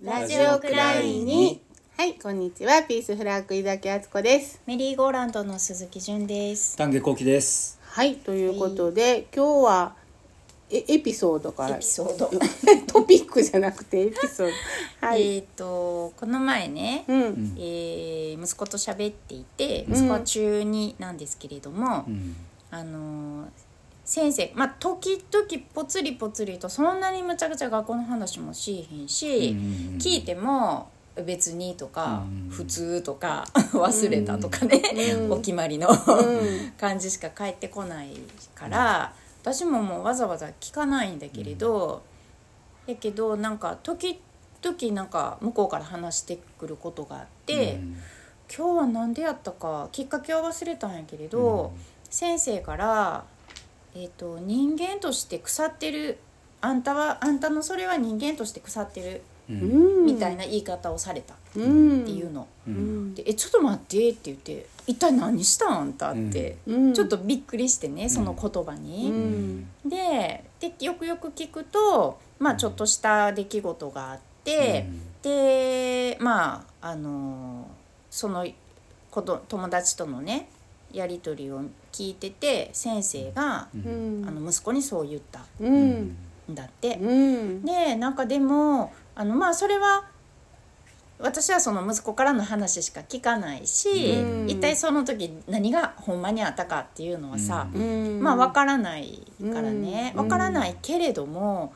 [0.00, 1.60] ラジオクラウンに。
[1.96, 2.84] はいこんにちは。
[2.84, 4.62] ピースフラッグ井崎敦子です。
[4.64, 6.76] メリーゴーランドの鈴木純です。
[6.76, 7.80] 丹下幸喜です。
[7.82, 9.96] はいということで、今日は
[10.70, 11.78] えエピソードから。
[11.78, 12.30] エピソード。
[12.86, 14.52] トピックじゃなくてエピソード。
[15.04, 17.56] はい、えっ、とこの前ね、うん。
[17.58, 22.36] えー息子と喋っていて、息子は中二なんですけれども、うん。
[22.70, 23.48] あのー
[24.08, 30.88] 先生まあ時々ぽつりぽつりとそんなにむちゃくちゃ学校の話もしへんし、うん聞いても
[31.26, 32.48] 別にとか、うん。
[32.48, 34.80] 普通とか 忘れたとかね、
[35.14, 35.32] うん。
[35.32, 36.72] お決まりの、うん。
[36.78, 38.16] 感じしか返ってこない
[38.54, 42.00] から、私ももうわざわざ聞かないんだけれど、
[42.86, 47.96] やけどなんか時々なんか向こうから話してくることがあって、うん。
[48.56, 51.72] 今日は何でやったかきっかけは忘れたんやけれど、
[52.08, 53.24] 先生から、
[53.94, 56.18] えーと「人間として腐ってる。
[56.60, 59.52] あんたはあんたのそれは人間として腐ってる」う。
[59.52, 60.02] うん。
[60.02, 61.34] んみたいな言い方をされた。
[61.34, 62.04] っうん。
[62.04, 62.46] ていうの。
[62.66, 62.70] う。
[62.70, 63.10] うん。
[63.10, 66.92] んで「えちょっと待って」って言って「一体何したんあんた」って、うん。
[66.92, 69.08] ちょっとびっくりしてねその言葉うに。
[69.10, 69.70] ん。
[69.84, 74.88] ででよくよく聞くと、まあ、ちょっとした出来事があって、
[75.22, 77.68] でまああの
[78.10, 78.46] その
[79.10, 80.48] 子ど友達とのね
[80.92, 83.78] やり取りを聞いてて先生が、う。
[83.78, 84.22] うん。
[84.22, 86.16] んあの息子にそう言ったうん。
[86.50, 86.96] んだって。
[86.96, 87.64] うん。
[87.64, 90.04] でなんかでもあのまあそれは
[91.18, 94.48] 私はその息子からの話しか聞かないし、うん。
[94.48, 98.20] 一体その時何がほんまにあったかっていうのはさ、うん。
[98.22, 100.22] まあ分からないからね、うん。
[100.24, 101.72] 分からないけれども、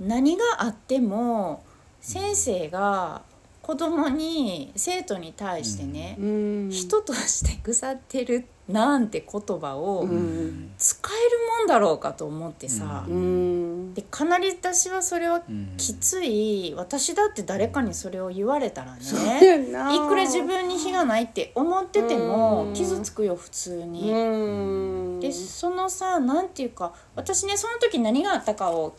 [0.00, 0.08] うん。
[0.08, 1.62] 何があっても
[2.00, 3.22] 先生が
[3.68, 6.68] 子供に生徒に対してね、うん。
[6.70, 10.70] 人として腐ってるなんて言葉をうん。
[10.78, 13.92] 使えるもんだろうかと思ってさ、うん。
[13.92, 15.74] でかなり私はそれはうん。
[15.76, 22.26] きつい私だって誰かにそれを言われたらねいくら自分に非がないって思っててうん。
[22.26, 24.10] も傷つくよ普通に。
[24.10, 25.20] うん。
[25.20, 28.96] でそのさなんていうか私ねその時何があったかを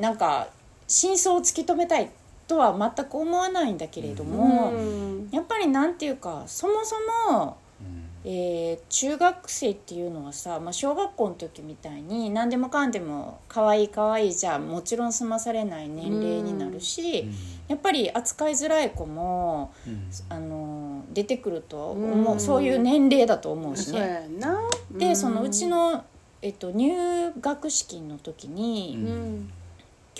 [0.00, 0.46] なんか
[0.86, 2.08] 真相を突き止めたい
[2.46, 5.28] とは全く思わないんだけれども、うん。
[5.30, 6.96] やっぱりなんていうかそもそ
[7.34, 8.30] も、うん。
[8.30, 17.26] えー中学生っていうのはさ、まあ、小学校の時みたいに何でもかんでも可愛い可愛いじゃもちろん済まされない年齢になるし、
[17.68, 20.10] やっぱり扱いづらい子もうん。
[20.28, 22.40] あの出てくると思う、うん。
[22.40, 24.28] そういう年齢だと思うしそうね。
[24.40, 24.60] やな。
[24.92, 26.04] でそのうちの、
[26.42, 29.50] えっと、入学式の時うに、ん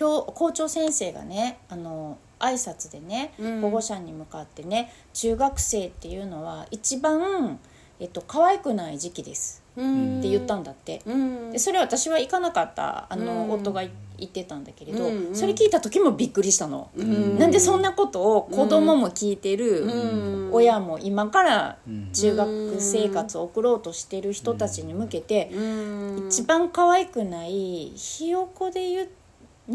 [0.02, 3.60] 教校長先生がねあの挨拶でねうん。
[3.60, 7.60] 保護者に向かってね、中学生っていうのは一番、
[8.00, 9.62] えっと、可愛くない時期です。
[9.76, 10.18] うん。
[10.18, 11.02] って言ったんだって。
[11.06, 11.52] うん。
[11.52, 13.50] でそれ私は行かなかったあの、うん。
[13.52, 15.36] 夫が言ってたんだけれど、うんうん。
[15.36, 16.90] それ聞いた時もびっくりしたの。
[16.96, 17.38] うん。
[17.38, 20.50] なんでそんなことを子供も聞いてる、うん。
[20.52, 22.10] 親も今からうん。
[22.12, 26.26] 中学生活を送ろうとしてる人たちに向けて、うん。
[26.26, 29.08] 一番可愛くないひよこで言う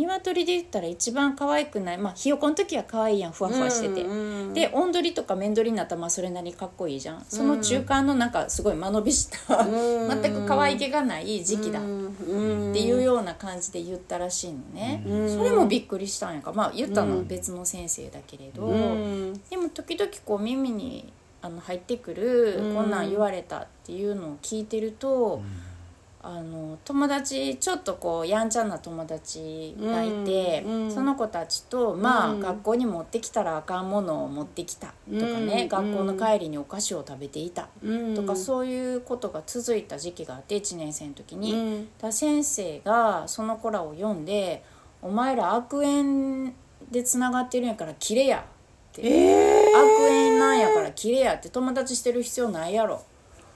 [0.05, 7.25] 鶏で言ったら一番可愛くないまあひよこの時は可愛いやんふわふわしてて、うんでおんどりとか面取りになったらまあそれなりにかっこいいじゃん。
[7.27, 10.21] その中間のなんかすごい間延びした、うん。
[10.21, 12.73] 全く可愛げがない時期だっうん。
[12.73, 15.29] ていうような感じで言ったらしいのね、うん。
[15.29, 16.51] それもびっくりしたんやか。
[16.51, 17.27] らまあ言ったのはうん。
[17.27, 19.33] 別の先生だけれど、うん。
[19.49, 22.75] でも時々こう耳にあの入ってくる、うん。
[22.75, 25.41] こんなん言われたっていうのを聞いてると、
[26.29, 32.39] あの友達ちょっとこうやんちゃな友達がいて、うんうんその子たちとまあ、うん。
[32.41, 41.53] 学校に持ってきたらあかんものを持ってきたとかね、うん学校の帰りにお菓子を食べていたうんとか、そういうことが続いた時期があって1年生の時に。
[41.53, 41.87] うん。
[41.97, 44.63] だ先生がその子らを読んで
[45.01, 46.53] 「お前ら悪縁
[46.91, 48.43] でつながってるんやから切れや」っ
[48.91, 53.01] て、え悪縁なんやから切れやって友達してる必要ないやろ、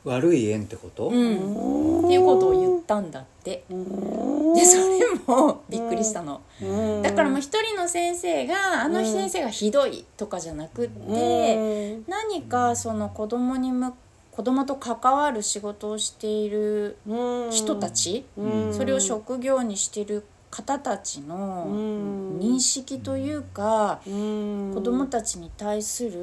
[0.04, 1.10] 悪い縁ってこと？
[1.10, 3.64] うん、っていうことを言ったんだって。
[3.72, 6.42] ーでそれもびっくりしたの。
[6.62, 7.02] うん。
[7.02, 13.94] だからもう一人の先生があの先生がひどいとかじゃなくって何かその子供にむ
[14.32, 18.74] 子供と関わる仕事をしているうん人たちうん。
[18.74, 22.38] それを職業にしてる方たちうのん。
[22.40, 24.72] 認識というかうん。
[24.76, 26.18] 子供たちに対すうる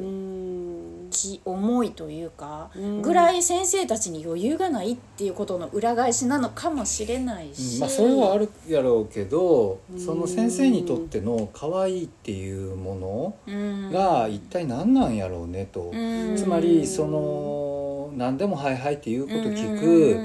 [0.00, 1.10] ん。
[1.10, 3.02] 気思いというかうん。
[3.02, 7.54] ぐらい先生たちに余裕がないっていうことの裏返しなのかもしれないうん。
[7.54, 10.00] し、まあそれはあるやろうけど、うん。
[10.00, 13.90] その先生にとっての可愛いっていうもうん。
[13.90, 16.36] のが一体何なんやろうねと、うん。
[16.36, 20.16] つまりその何でも「はいはい」っていうこと聞く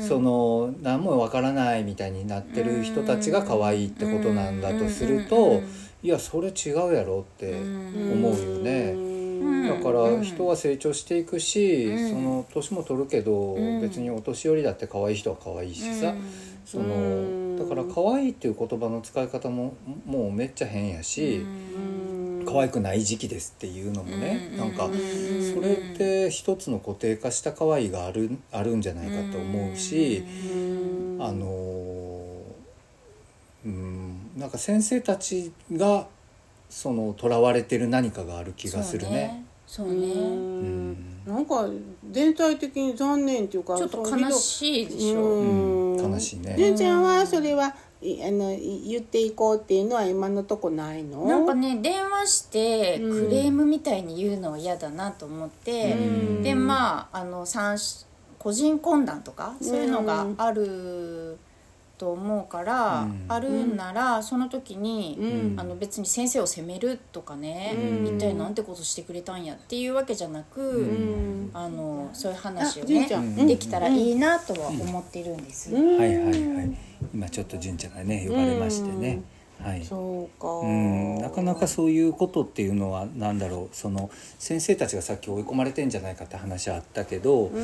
[0.00, 5.62] その何もわからないみたいになってる人たちが可愛いってことなんだとすると
[6.02, 8.92] いやそれ違うやろって思うよね。
[8.96, 9.16] うん
[9.66, 12.10] だから人は成長していくし、うん。
[12.10, 13.80] その年も取るけど、うん。
[13.80, 16.14] 別にお年寄りだって可愛い人は可愛いしさ、
[16.64, 17.56] そうん。
[17.56, 21.44] のだから可愛いっていう言葉の使い方ももうめっちゃ変やし、
[22.46, 24.92] 可愛くない時期ですっていうのもね、うんなんかうん。
[24.92, 31.18] それって一つの固定化した可愛いがあるあるんじゃないかと思うし、うん。
[31.20, 31.46] あの
[33.64, 36.06] うんなんか先生たちが
[36.68, 39.44] その囚われてる何かがある気がするね。
[39.66, 40.14] そううね。
[40.14, 40.96] そうん。
[41.26, 41.68] なんか
[42.10, 45.20] 全体的に残念っていうかちょっと悲しいでしょ。
[45.20, 46.12] うんうん。
[46.12, 46.54] 悲しいね。
[46.56, 51.24] 純ちゃんはそれはいあのい言っていこうっていうのは今のとこないの？
[51.26, 53.28] なんかね電話してうん。
[53.28, 56.42] クレームみたいに言うのは嫌だなと思って、うん。
[56.42, 57.78] でまああの三
[58.38, 61.38] 個人懇談とかそういうのがある
[61.98, 63.24] と思うから、うん。
[63.28, 65.60] あるんならその時に、うん。
[65.60, 68.16] あの別に先生を責めるとかね、うん。
[68.16, 71.50] 一体なんてことしてくれたんやっていうわけじゃなく、うん。
[71.52, 73.08] あのそういう話をね
[73.46, 75.74] できたらいいなとは思っているんです。
[75.74, 75.98] うん。
[75.98, 76.76] はいはいはい。
[77.14, 79.22] 今ちょっと純ちゃんがね呼ばれましてね、
[79.62, 79.84] はい。
[79.84, 80.48] そうか。
[80.48, 81.18] うん。
[81.18, 83.76] なかなかそういうことっていうのは何だろう。
[83.76, 87.58] その先生たちがさっき追い込まれてんじゃないかって話はあったけど、あ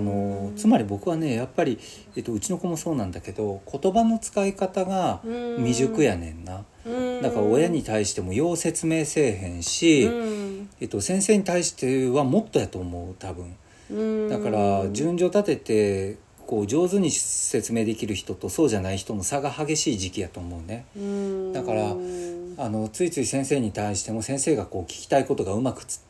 [0.00, 1.78] のつまり僕はねやっぱり、
[2.16, 5.20] えっと、うちの子もそうなんだけど言葉の使い方が
[5.56, 6.64] 未熟やねんな。
[6.84, 7.22] うん。
[7.22, 10.68] だから親に対してもよう説明せえへんし、うん。
[10.80, 13.56] えっと、先生に対してはもっとやと思う多分。
[13.90, 14.28] うん。
[14.28, 20.86] だから順序立ててこう上手に説明できる人とそうじゃない人の差が激しい時期やと思うね。
[20.96, 21.52] うん。
[21.52, 26.00] だからあのついつい先生に対しても先生がこう聞きたいことがうまくつ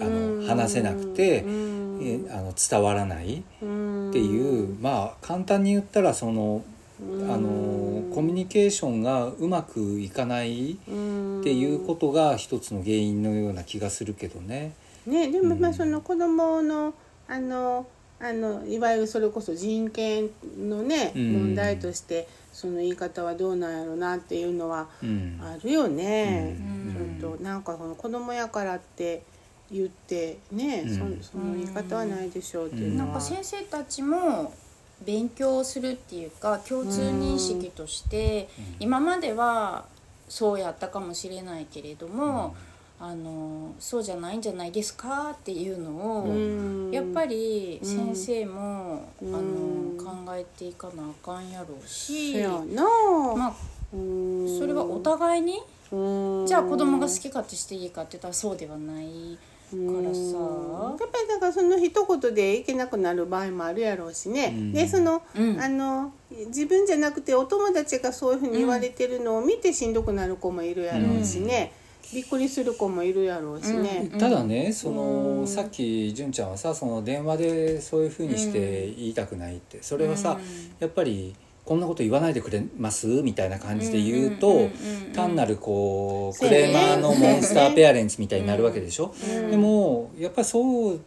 [0.00, 0.40] あうん。
[0.42, 1.98] の話せなくて、うん。
[2.00, 3.38] えあの伝わらない。
[3.38, 4.10] っうん。
[4.12, 6.62] ていう、まあ簡単に言ったらその
[7.00, 10.76] あのコミュニケーションがうまくいかないっ
[11.42, 14.74] ていうことが一つの原因のような気がするけどね。
[15.06, 15.74] ねでもまあうん。
[15.74, 16.94] その子供の
[17.26, 17.84] あの
[18.20, 21.32] あのいわゆるそれこそ人権のね、うん。
[21.32, 25.40] 問題としてその言い方はどうなんやろうなっていうのはうん。
[25.40, 26.56] あるよね。
[26.58, 27.18] うん。
[27.20, 29.22] ちょっとなんかその子供やからって
[29.70, 31.20] 言ってね、うん。
[31.22, 33.04] そその言い方はないでしょうっていうのは。
[33.06, 34.52] なんか先生たちも
[35.06, 38.48] 勉強するっていうか共通認識として
[38.80, 39.84] 今までは
[40.28, 42.56] そうやったかもしれないけれども、
[43.00, 45.90] あのそうじゃないんじゃないですかっていうの
[46.20, 46.90] を、うん。
[46.90, 49.34] やっぱり先生も、うん。
[49.34, 53.54] あの考えていかなあかんやろうし、まあ
[53.92, 54.58] うん。
[54.58, 55.60] それはお互いに、
[55.92, 56.46] うん。
[56.46, 59.38] じゃあ子供が好き勝手していいかって言ったらそうではない
[59.70, 60.20] からさ。
[60.98, 64.72] やっぱりだからその一言でいけなくなる場合もあるやろうしね、うん。
[64.72, 65.60] でその、うん。
[65.60, 66.12] あの
[66.48, 71.72] 自分じゃなくてお友達がそういうふうに言われてるのを見てしんどくなる子もいるやろうしね、
[72.14, 74.08] びっくりする子もいるやろうしね。
[74.12, 74.18] うん。
[74.18, 75.46] ただねその、うん。
[75.46, 79.82] さっき純ちゃんはさその電話でそういうふうにして言いたくないって。
[79.82, 80.38] それはさ、
[80.80, 81.34] やっぱり
[81.64, 83.06] こんなこと言わないでくれます？
[83.06, 84.70] みたいな感じで言うと、
[85.14, 89.50] 単なるこうクレーマーのモンスターペアレンツみたいになるわけでしょ、うん。
[89.50, 91.00] でもやっぱりそう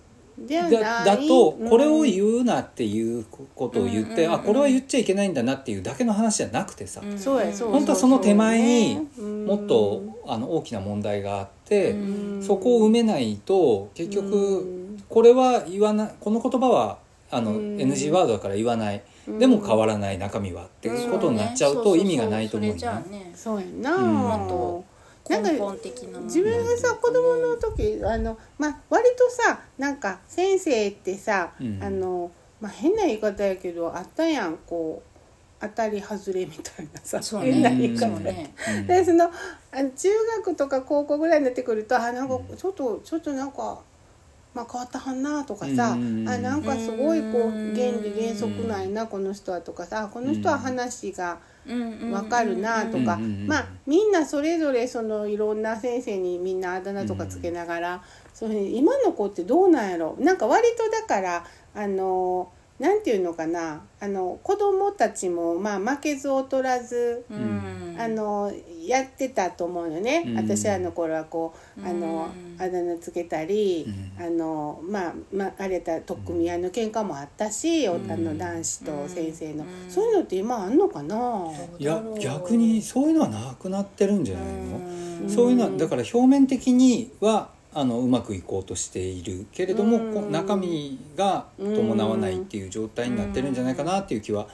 [0.47, 1.69] だだとうん。
[1.69, 12.43] これを言うなっていうことを言って、うんうんうんあこれは言っちゃいけないんだなっていうだけの話じゃなくてさ、本当はその手前にうんもっとあの大きな問題があって、うん。
[12.43, 15.03] そこを埋めないと結う局ん。
[15.09, 17.77] これは言わないこの言葉はあのうん。
[17.77, 19.39] NG ワードだから言わない、うん。
[19.39, 23.31] でも変わらない中身はっていうことになっちゃうと意味がないと思うよね。
[23.35, 24.13] そうやな、うん。
[24.13, 24.85] も
[25.29, 26.09] なんか根本的な。
[26.09, 31.83] もの自分がさ子供の時あのまあ割とさなんか先生ってさ、うん。
[31.83, 35.11] あのまあ変な言い方やけどあったやんこう
[35.61, 38.19] 当たり外れみたいなさそう変なね言い方。
[38.87, 39.25] でその
[39.71, 43.79] あの中学とか高校ぐらいになってくるとあなんかちょっとちょっとなんか、
[44.53, 46.27] まあ、変わったはんなとかさ、うん。
[46.27, 47.75] あなんかすごいこううん。
[47.75, 51.39] 原理原則ないなこの人はとかさあこの人は話が
[52.11, 58.03] わかるなとか、うんうんうんまあみんなそれぞれそのいろんな先生にみんなあだ名とかつけながら、
[58.33, 60.15] そういうふうに今の子ってどうなんやろ。
[60.19, 63.81] なんか割とだからあのなんていうのかな？
[63.99, 67.25] あの子供たちもまあ負けず劣らず。
[67.29, 67.77] うん。
[67.99, 68.51] あの
[68.87, 70.35] やってたと思うよね、うん。
[70.37, 72.61] 私あの頃はこうあの、うん。
[72.61, 73.85] あだ名つけたり、
[74.17, 74.25] うん。
[74.25, 79.91] あのまあ、まあ、あれたら取っ組み合いの喧嘩もあったし、おあの男子と先生の、うん。
[79.91, 81.47] そういうのって今あんのかな、
[81.77, 84.77] いや逆にそういうのはなくなってるんじゃないの、
[85.23, 85.29] うん。
[85.29, 94.47] そういうのはだから表面的にはあのうまくいこうとしているけれども、中身が伴わないっていう状態になってるんじゃないかなっていう気は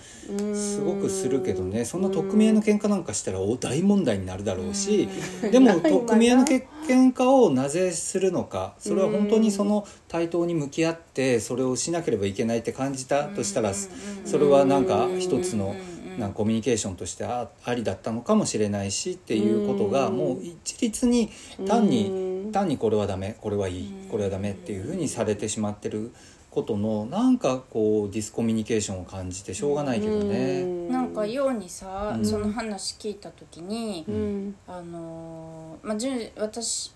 [0.53, 1.85] すごくするけどね。
[1.85, 5.09] そんな取っ組み合いの喧嘩なんかしたらお大問題になるだろうし
[5.41, 15.75] でも取っ組み合いのけ喧嘩をなぜするのかそれは本当にその対等に向き合ってそれをしなければいけないって感じたとしたらそれはなんか一つの
[16.17, 21.29] なんかコミュニケーションとしてあありだったのかもしれないしっていうことがもう一律に
[21.67, 26.11] 単に単にこれはダメこれはいいこれはダメっていうふうにされてしまってる
[26.49, 30.65] ことのなんかこうディスコミュニケーションを感じてしょうがないけどね。
[30.89, 32.25] なんかようにさ、うん。
[32.25, 34.55] その話聞いた時に、うん。
[34.67, 36.93] あのーまあじゅ私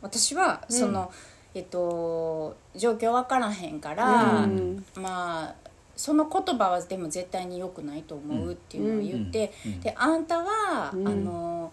[0.00, 1.12] 私はその、
[1.54, 4.82] えっと状況分からへんから、うん。
[4.96, 5.54] まあ
[6.02, 11.72] その言葉はでも絶対に良くないと思うっていうのを言って、うんうんであんたは、うんあの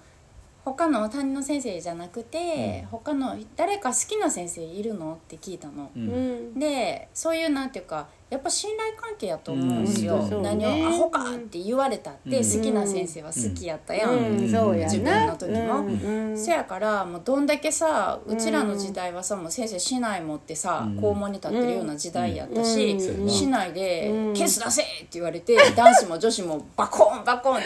[0.63, 5.13] 他の担任の先生じゃなくて、他の誰か好きな先生いるの？
[5.13, 5.89] って聞いたの。
[5.95, 6.59] ううんん。
[6.59, 10.85] でそういうなんていうかやっぱ信頼関係やと思うんですよ、うん何ね。
[10.85, 12.43] をアホかって言われたって、うん。
[12.59, 14.49] 好きな先生は好きやったやん、うん。
[14.51, 14.93] そうやな。
[14.93, 21.01] 自分の時もうんせやからもうどんだけさうちらの時代はさもう先生市内持ってさ、うん。
[21.01, 23.23] 校門に立ってるような時代やったし、うん。
[23.23, 23.29] うん。
[23.29, 27.65] 市内でうん「ケース出せ!」って言われて男子も女子もバコンバコンって。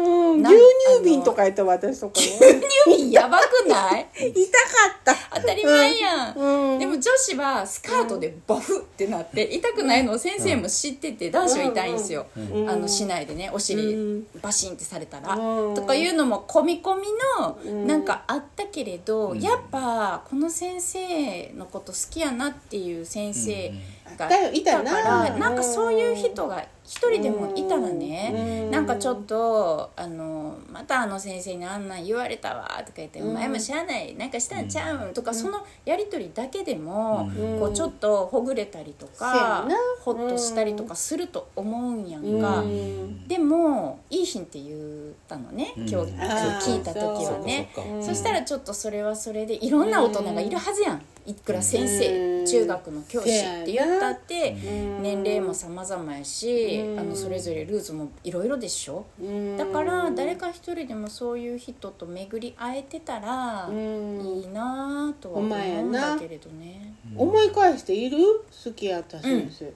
[0.00, 0.42] うん。
[0.42, 0.58] な牛
[1.00, 2.26] 乳瓶とかやった私とかね
[2.86, 4.06] 「指やばくない？
[4.14, 5.14] 痛かった。
[5.40, 6.78] 当たり前やん」うん。
[6.78, 12.70] でも女子はスカートでバフってなって痛くないのを先生も知ってて男子は痛いんですよ、うん。
[12.70, 14.26] あの市内でねおう尻ん。
[14.40, 15.74] バシンってされたら、うん。
[15.74, 17.06] とかいうのも込み込み
[17.40, 17.86] のうん。
[17.86, 19.40] なんかあったけれど、うん。
[19.40, 23.72] やっぱこの先生のこと好きやなっていう先生
[24.16, 25.02] がいたかな。
[25.28, 28.32] らなんかそういう人が一人でもいたらね、
[28.64, 28.70] うん。
[28.70, 33.30] なんかちょっとあのまたあの先生にあんなん言われたわとか言って「うん。
[33.30, 37.60] お前も知らないなんかしたんちゃうん?」とかそのやり取りだけでも、うん。
[37.60, 39.76] こうちょっとほぐれたりとかな。
[40.02, 42.60] ほっとしたりとかすると思うんやんうんか。
[42.60, 43.28] うん。
[43.28, 45.88] でもいい品って言ったのね、うん。
[45.88, 47.68] 今日今日聞いた時はね。
[48.00, 51.02] そしたらちょっとそれはそれでいろんな大人がいるはずやん。
[51.26, 52.46] いくら先生、うん。
[52.46, 55.02] 中学の教師って言ったってうん。
[55.02, 57.00] 年齢も様々やし、うん。
[57.00, 59.04] あのそれぞれルーツもいろいろでしょ？
[59.20, 59.56] うん。
[59.56, 64.20] だから誰か一人でもそういう人と巡り会えてたらうん。
[64.20, 66.94] いいなとは思うんだけれどね。
[67.16, 68.18] 思い返している？
[68.64, 69.72] 好きやった先生。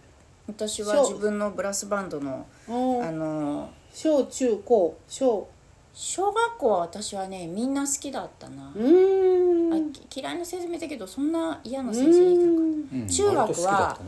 [0.49, 3.03] 私は自分のブラスバンドのうん。
[3.03, 5.49] あの小中高小
[5.95, 9.93] 小学校は私はねみんな好きだったな、うーん。
[10.15, 13.99] 嫌いな先生もいたけどそんな嫌な先生いなか中学は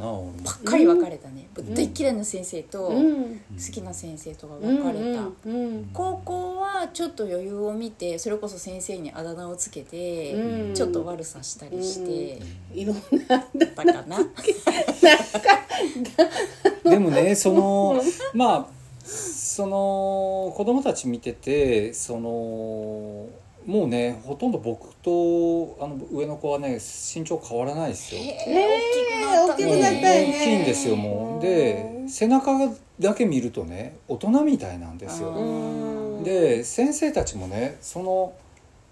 [0.45, 3.41] ばっかり分かれたね、大っ嫌いな先生と好うん。
[3.57, 5.23] きな先生とが分かれた、
[5.93, 10.75] 高校はちょっと余裕を見てそれこそ先生にあだ名をつけて、うん。
[10.75, 12.41] ちょっと悪さしたりして
[12.75, 12.97] いろん
[13.29, 14.19] なたかな、
[16.85, 18.67] でもねそのまあ
[19.54, 23.28] その子供たち見ててその
[23.66, 28.20] もうねほとんど僕とあの上の子はね身長変わらないですよ。
[28.20, 30.96] えー、大きくなった大きくなったよね大きいんですよ。
[30.96, 32.50] もうで背中
[32.99, 35.30] だけ見るとね大人みたいなんですあよ。
[35.30, 36.25] うん。
[36.25, 38.32] で先生たちもねその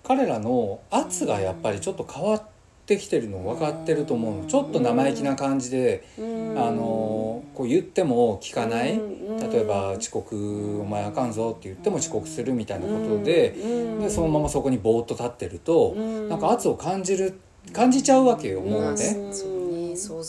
[0.04, 2.42] 彼らの圧がやっぱりちょっと変わっ
[2.86, 4.46] てきてるの分かってると思うの。
[4.46, 6.56] ちょっと生意気な感じでうん。
[6.56, 13.66] あのこう言っても聞かないうん例えば遅刻お前あかんぞって言っても遅刻するみたいなことでう
[13.98, 14.00] ん。
[14.00, 16.28] でそのままそこにぼーっと立ってるとうん。
[16.28, 17.38] なんか圧を感じる
[17.72, 19.20] 感じちゃうわけよもうね。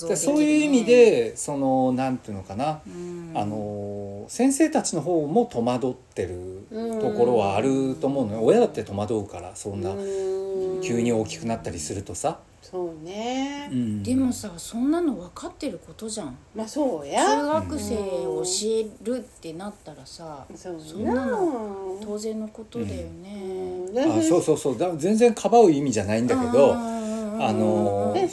[0.07, 3.31] でそういう意味でそのなんていうのかなうん。
[3.35, 6.67] あの先生たちの方も戸惑ってる
[7.01, 8.43] ところはあると思うのよ。
[8.43, 10.81] 親だって戸惑うからそんなうん。
[10.81, 12.39] 急に大きくなったりするとさ。
[12.73, 13.69] そうね。
[13.71, 14.01] うん。
[14.01, 16.35] でもさそんなの分かってることじゃん。
[16.55, 24.77] まあそう中や学生を教えるってなったらさそうそんなの当然のことだよね、あそうそうそう。
[24.77, 28.31] だ全然かばう意味じゃないんだけどあので先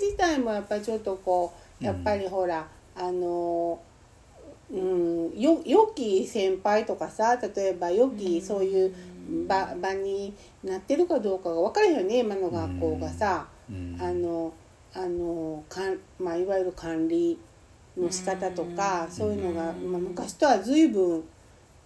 [0.00, 3.78] 生自体もやっぱりちょっとこうやっぱりほら、あの
[4.72, 8.94] うんよ良き先輩とかさ例えば良きそういう
[9.46, 14.52] 場場になってるかどうかが分からへんよね今の学校がさ、うんあの
[14.92, 17.38] あのかん、まあ、いわゆる管理
[17.96, 21.24] の仕方とか、そういうのが、まあ、昔とは随分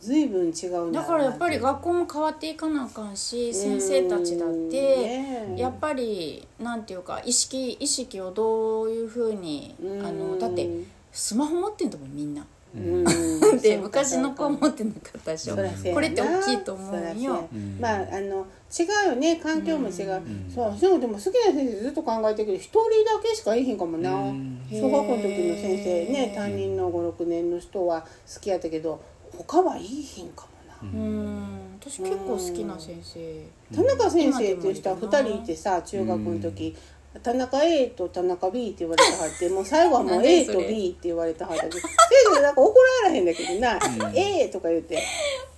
[0.00, 5.20] 随分違うんだからやっぱり学校も変わっていかなあかんし先生たちだって
[5.56, 10.68] やっぱりなんていうか意識意識をどういうふうにあのだって
[11.10, 12.46] スマホ持ってんだもんみんな。
[12.74, 13.04] うん。
[13.60, 15.56] で昔の子は持ってなかったでしょ。
[15.56, 17.48] これって大きいと思うよ。
[17.52, 17.78] うん。
[17.80, 20.50] まああの違うよね環境も違う、ん。
[20.52, 24.60] そうでもでも好きな先生ずっと考えてるけど一人だけしかいいひんかもな、うん。
[24.70, 29.00] 小学校の時の先生ね担任の56年の人は好きやったけど
[29.36, 30.46] 他はいいひんか
[30.82, 31.78] もな、うん。
[31.80, 33.44] 私結構好きな先生。
[33.74, 36.76] 田中先生っていう人は2人いてさ中学の時、
[37.22, 42.74] 田中 A と田中 B って言われてはってもう最後はもう A と B って言われてはったけどなんか怒
[43.04, 43.78] られへんだけどな
[44.14, 45.02] 「A」とか言って。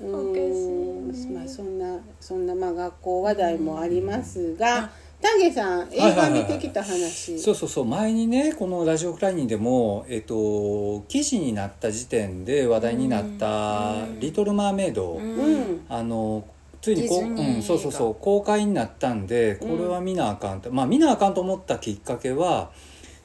[0.02, 1.30] おかしい。
[1.32, 4.90] まあそんなそんなまあ学校話題もありますが
[5.20, 7.38] 丹下さん映画見てきた話。
[7.38, 15.84] そうそうそう前にねこのラジオクライニーでも、えっと、記事になった時点で話題になった「リトル・マーメイド」うん。
[15.88, 16.44] あの
[16.80, 22.70] ついにこう、うん、そうそうそう公開になったんでこれは見なあかんと、まあ見なあかんと思ったきっかけは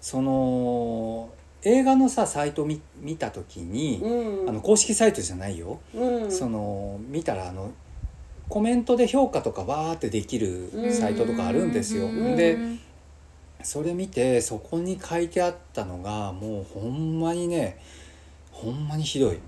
[0.01, 1.29] その
[1.63, 4.49] 映画のさサイト見見た時に、うん。
[4.49, 6.31] あの公式サイトじゃないよ、うん。
[6.31, 7.71] その見たらあの
[8.47, 12.07] コメントで評価とかわーってできるサイトとかあるんですよ。
[12.07, 12.35] ん。
[12.35, 12.57] で
[13.63, 17.79] それ見てそこに書いてあったのがもうほんまにね
[18.51, 19.39] ほんまにひどい。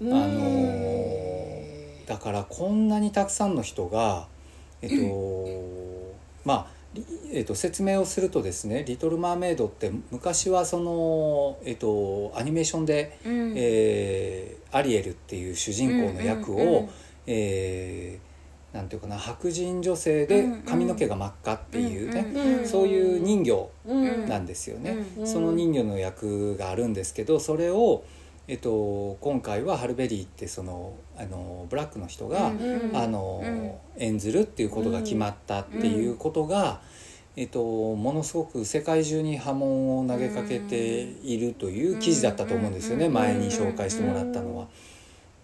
[0.00, 1.69] うんあのー
[2.10, 4.26] だからこんなにたくさんの人が
[4.82, 13.52] えっとまありえっと、説明をするとですね「リトル・マーメイド」って昔はその、えっと、アニメーションで、うん。
[13.56, 16.88] えーアリエルっていう主人公の役を、うんうんうん
[17.26, 20.62] えーなんていうかな白人女性でうんうん。
[20.62, 22.20] 髪の毛が真っ赤っていうね、
[22.60, 24.28] うんそういう人形うん。
[24.28, 25.26] なんですよね、うん。
[25.26, 28.02] その人魚の役があるんですけどそれを、
[28.50, 33.72] えっと、今回はハルベリーってそのあのブラックの人が、うんあのうん。
[33.96, 36.80] 演ずるっていうことが決まったっていうことが、
[37.36, 37.62] えっと、
[37.94, 44.66] ものすごく世界中に波紋を投げかけているという記事だったと思うんですよね、うん前に紹介してもらったのは。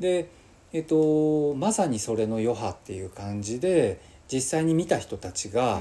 [0.01, 0.29] で、
[0.73, 5.81] えっと、まさにそれの余波っていう感じで実際に見た人たちが、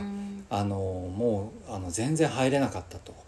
[0.51, 3.25] あのもうあの全然入れなかったと。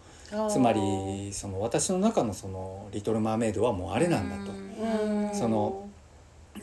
[0.49, 4.51] つまりその私の中のその「リトル・マーメイド」はもうあれなんだと。
[4.51, 5.33] うん。
[5.33, 5.83] その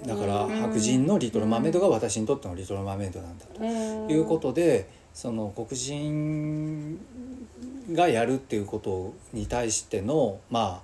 [0.05, 3.63] だから白人のリトル・マーメイドが私にとってのリトル・マーメイドなんだと。
[3.65, 6.99] いうことでその黒人
[7.93, 10.83] がやるっていうことに対してのま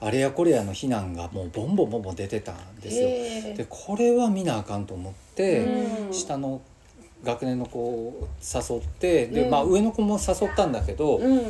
[0.00, 3.08] ああれやこれやの非難がもうボンボンボンボン出てたんですよ。
[3.08, 6.12] へでこれは見なあかんと思って、うん。
[6.12, 6.60] 下の
[7.24, 9.50] 学年の子を誘ってで、うん。
[9.50, 11.42] まあ、上の子も誘ったんだけど、うん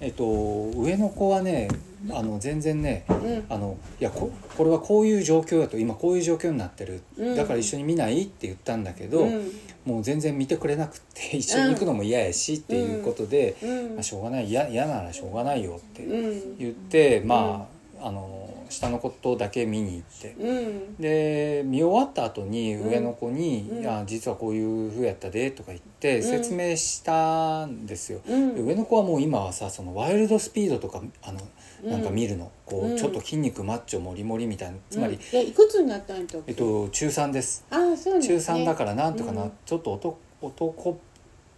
[0.00, 1.68] えっと、上の子はね
[2.10, 3.44] あの全然ねうん。
[3.48, 7.36] あのいやここれはこういう状況だと今こういう状況になってる、うん。
[7.36, 8.22] だから一緒に見ない？
[8.24, 9.52] って言ったんだけど、うん。
[9.84, 13.94] もう全然見てくれなくって一緒に行くのも嫌やしっていうことで、うん。
[13.94, 14.46] まあ、しょうがない。
[14.46, 16.58] 嫌嫌ならしょうがないよってうん。
[16.58, 17.68] 言って、ま
[18.00, 20.34] ああの下のことだけ見に行って。
[20.38, 20.96] うん。
[20.96, 23.80] で見終わった後に上の子に「うん。
[23.80, 28.20] いや実はこういう風やったで」とか言って説明したんですよ。
[28.26, 28.54] うん。
[28.54, 31.40] で上の子はもう今はさそのワイルドスピードとかあの
[31.84, 32.96] なんか見るの、こううん。
[32.96, 34.78] ちょっと筋肉マッチョモリモリみたいな。
[34.88, 37.64] つまり、いくつになったんとえっと、中3です。
[37.70, 39.52] ああそうです中ね3だからなんとかな、うん。
[39.64, 40.94] ちょっと男男っ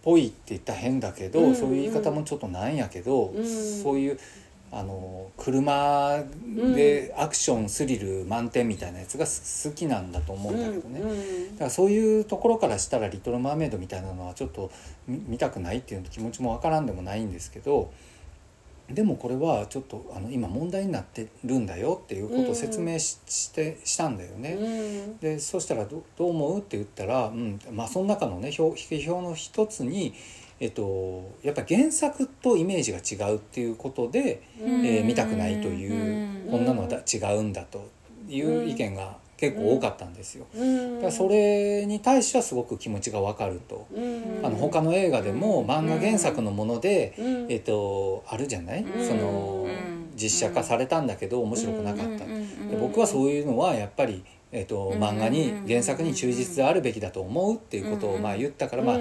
[0.03, 1.55] ぽいって言ったら変だけど、うん。
[1.55, 3.45] そういう言い方もちょっとなんやけど、うん。
[3.45, 4.19] そういう
[4.71, 6.23] あの車
[6.75, 14.71] でアクションスリル満点みたいなやつがす好きなんだと思うんだけどね、うんだからそういうところからしたら「リトル・マーメイド」みたいなのはちょっと
[15.07, 17.91] 見見たくないっていう気持ちもわからんでもないんですけど
[18.89, 24.53] でもこれはちょっとあの今問題になってるんだよっていうことを説明し,、してしたんだよね。
[24.53, 24.67] う
[25.11, 30.13] んでそしたらど「どう思う?」って言ったら、うんまあ、その中のね評批評の一つに、
[30.59, 34.85] えっと、やっぱり原作とイメージが違うっていうことで、うん。
[34.85, 36.51] えー見たくないという、うん。
[36.51, 37.89] こんなのはだ違うんだと
[38.27, 40.45] いう意見が結構多かったんですよ。
[40.53, 40.95] うん。
[40.95, 43.87] だからそれに対してはすごく気持ちがわかると。
[43.93, 44.45] うん。
[44.45, 47.45] あの他の映画でも漫画原作のもので、うん。
[47.49, 49.07] えっと、あるじゃない、うん。
[49.07, 50.09] そのうん。
[50.17, 52.69] 実写化されたんだけど面白くなかった、うん。
[52.69, 58.97] で僕はそういうのはやっぱり、えっと、漫画に原作に忠実であるべきだと思うっていうことをまあ言ったから、まあ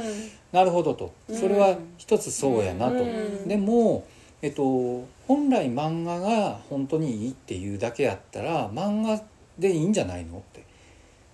[0.53, 1.13] なるほどと。
[1.33, 3.49] それは一つそうやなと、うん。
[3.49, 4.07] でも、
[4.43, 9.23] えっと、本来漫画が本当にいいっていうだけやったら漫画
[9.59, 10.67] でいいんじゃないのって。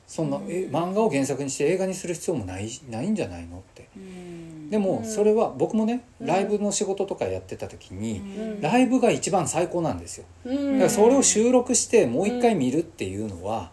[0.06, 3.88] そんなえ漫画を原作にして映画にする必要もないないんじゃないのって。
[3.96, 5.04] うんでもうん。
[5.04, 6.26] それは僕もねうん。
[6.26, 8.22] ライブの仕事とかやってた時にう
[8.58, 8.60] ん。
[8.60, 10.24] ライブが一番最高なんですよ。
[10.44, 10.72] うん。
[10.74, 13.70] だからそれを収録してもう一回見るっていうのは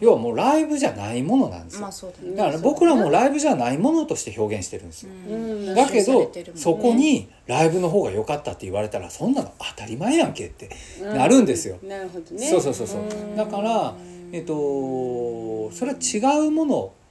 [0.00, 1.90] 要はもうライブじゃないものなんですよ。
[2.36, 5.10] だから僕らもライブじゃないものとして表現してるんですよ。
[5.28, 5.74] うん。
[5.74, 11.78] だけどそこにライブの方が良かったって言われたらそんなの当たり前やんけってなるんですよ。
[11.82, 12.46] なるほどね。
[12.46, 13.00] そうそうそうそう。
[13.00, 13.36] うん。
[13.36, 13.94] だから
[14.32, 14.54] えっと
[15.72, 17.03] それは違うものうん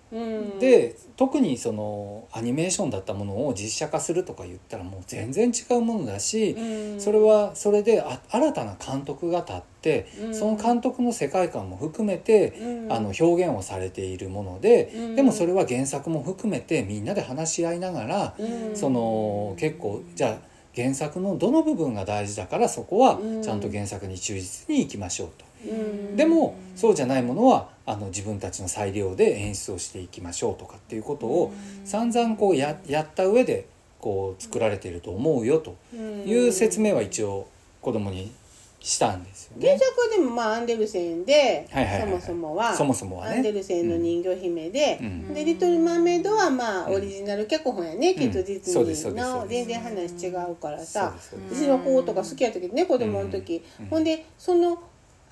[0.59, 7.01] で特にそのアニメーションだったものを実写化するとか言ったらもう全然違うものだしうん。
[7.01, 10.35] それはそれであ新たな監督が立ってうん。
[10.35, 12.93] その監督の世界観も含めてうん。
[12.93, 15.15] あの表現をされているものでうん。
[15.15, 18.75] でもそれは原作も含めてみんなで話し合いながらうん。
[18.75, 20.37] その結構じゃあ
[20.75, 23.41] 原作のどの部分が大事だからそこはうん。
[23.41, 25.45] ちゃんと原作に忠実にいきましょうと。
[25.65, 26.15] うん。
[26.15, 31.53] でもそうじゃないものはあの自分たちの裁量で演出をしていきましょうとかっていうことを
[31.85, 33.67] 散々こうややった上で
[33.99, 37.47] こう作られていると思うよという説明は一応
[37.81, 38.31] 子供に
[38.79, 39.67] したんですよね。
[39.67, 43.37] 原作でもまあアンデルセンでそもそもはそもそもはね。
[43.37, 45.33] アンデルセンの人魚姫でうん。
[45.33, 46.95] で「リトル・マーメイド」はまあうん。
[46.95, 49.67] オリジナル脚本やねきっとディズそうですそうニーですそうです。
[49.67, 51.13] の全然話違うからさ。
[51.15, 51.61] ですそうです。
[51.61, 53.63] うちの子とか好きやったけどね子供の時。
[53.79, 53.85] うん。
[53.87, 54.77] ほんでその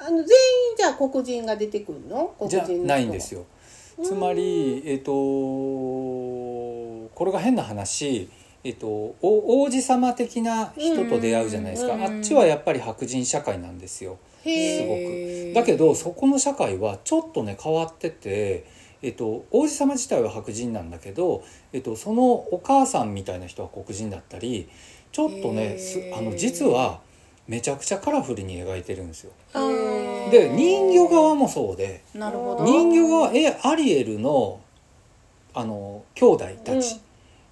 [0.01, 0.27] あの全員
[0.75, 2.33] じゃあ黒人が出てくるの？
[2.37, 3.45] 黒じゃ人の人ないんですよ。
[4.03, 8.29] つまり、えっとこれが変な話、
[8.63, 14.17] えっとお王子様的な人と出会うじゃないですか、うんあっちはやっぱり白人社会なんですよ。
[14.41, 15.61] すへごく。
[15.61, 18.65] だけどそこの社会はちょっとね変わってて、
[19.03, 24.67] えっと、王子様自体は白人なんだけど、えっと、そのお母さんみたいな人は黒人だったり
[25.11, 25.77] ちょっとね
[26.17, 27.01] あの実は
[27.51, 29.31] めちゃくちゃカラフルに描いてるんですよ。
[30.31, 32.01] で人魚側もそうで。
[32.15, 32.63] なるほど。
[32.63, 34.61] 人魚はえアリエルの
[35.53, 37.01] あの兄弟たち、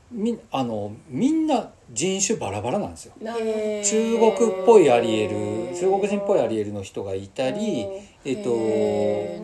[0.10, 3.14] みあのみんな人種バラバラなんですよ。
[3.20, 8.52] 中国っぽいアリエル中国人っぽいアリエルの人がいたりうんえっと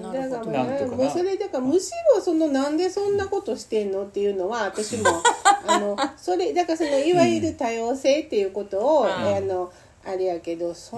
[0.08, 1.10] なるほどだからなんとかな。
[1.12, 5.04] それだからむしろそのなんでそんなことしてんのっていうのは私も
[5.68, 9.10] あのそれだからそのいわゆる多様性っていうことを、うん。
[9.10, 9.70] あの
[10.06, 10.98] あれやけどそ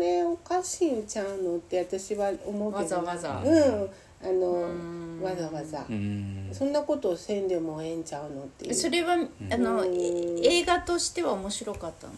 [0.00, 3.42] れおかしいんちゃうのって私は思うけどわざわざ。
[3.44, 3.90] うん。
[4.22, 5.20] あのうん。
[5.22, 5.84] わざわざ。
[5.88, 6.48] うん。
[6.50, 8.74] そんなことをせんでもええんちゃうのっていう。
[8.74, 9.12] それは
[9.50, 12.14] あのうん映画としては面白かったの？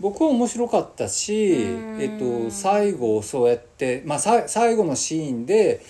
[0.00, 2.02] 僕は面白かったし、うん。
[2.02, 5.80] えっと、最後そうやって、まあ、さ最後のシーンで、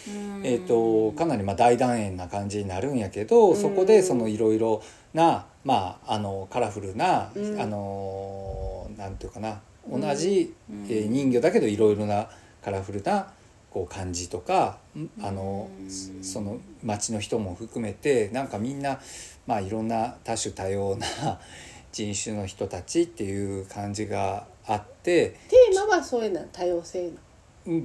[0.42, 4.83] えっと、かなりまあ大団円な感じになるんやけど、そこでそのいろいろ
[5.14, 7.61] な、まあ、あのカラフルな、うん。
[7.61, 10.87] あのなんていうかな同じ、うん。
[10.88, 12.29] えー人魚だけどいろいろな
[12.62, 13.33] カラフルな
[13.70, 15.11] こう感じとか、ん。
[15.22, 19.01] あのうんその町の人も含めてなんかみんな、
[19.46, 21.07] まあ、いろんな多種多様な
[21.92, 27.11] 人種の人たちっていう感じがあってテーマはそういうの多様性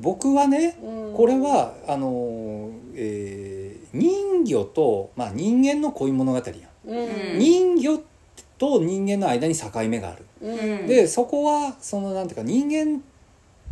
[0.01, 6.89] 僕はねの、これはあの、えー人魚と、まあ、人間の恋物語やん。
[6.89, 7.39] うん。
[7.39, 7.99] 人魚
[8.57, 10.25] と人間の間に境目がある。
[10.43, 13.01] うんでそこはそのなんていうか人間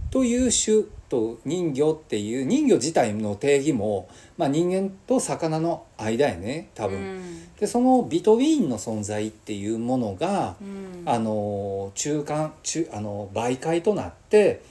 [0.09, 4.07] という種と人魚っていう人魚自体の定義も、
[4.37, 6.97] まあ、人間と魚の間やね多分。
[6.97, 14.63] うんでそのビトウィーンの存在っていうものが、うんあの中間中あの媒介となって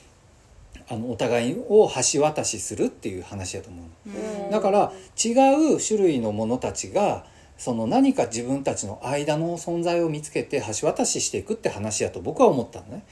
[0.89, 4.45] あのお互いを橋渡しするっていう話やと思うの。
[4.45, 4.91] うんだから
[5.23, 5.31] 違
[5.75, 7.25] う種類の者たちが
[7.61, 13.03] その何か自分たちの間の存在を見つけて橋渡ししていくって話やと僕は思ったのね。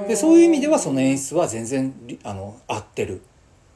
[0.00, 0.08] うん。
[0.08, 3.20] でそういう意味ではその演出は全然りあの合ってる、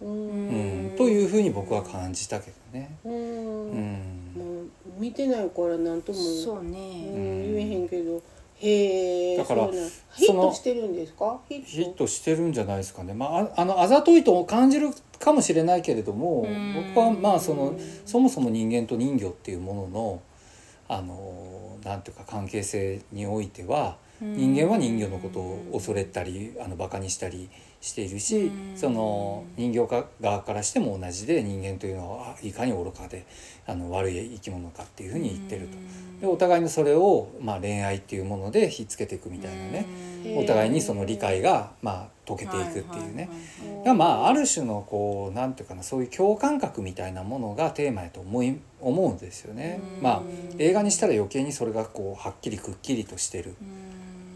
[0.01, 0.95] ううん。
[0.95, 2.95] ん、というふうに僕は感じたけどね。
[3.05, 3.13] うん。
[3.13, 3.93] うん。
[4.37, 6.79] もう見てないからなんともそううんね。
[6.79, 8.23] 言えへんけど。
[8.63, 9.91] へえだからそうなん。
[10.13, 11.41] ヒットしてるんですか？
[11.49, 11.67] ヒット。
[11.67, 16.75] ヒットしてるんじゃないですかね、まあ、ああのあざといと感じるかもしれないけれどもうん。
[16.95, 20.23] 僕はまあそのそもそも人間と人魚っていうものの
[20.89, 27.49] あのなんていうか関係性においては人間は人魚のことを恐れたりあのバカにしたり
[27.81, 28.77] しているしうん。
[28.77, 33.27] その人形側からしても同じで人間というのはあいかに愚かで
[33.67, 35.77] あの悪い生き物かっていうふうに言ってると。
[36.23, 39.87] でお互いのそれを、まあ、恋愛っていうものでひっつけていくみたいなね。
[40.05, 43.29] うんお互いにその理解が、まあ、解けていくっていうね。
[43.65, 49.81] うんだからまあある種のこうなんていうかなそういう共感覚みたいなものがテーマやと思い思うんですよね。
[49.97, 50.03] うん。
[50.03, 50.23] まあ
[50.59, 53.55] 映画にしたら余計にそれがこうはっきりくっきりとしてる。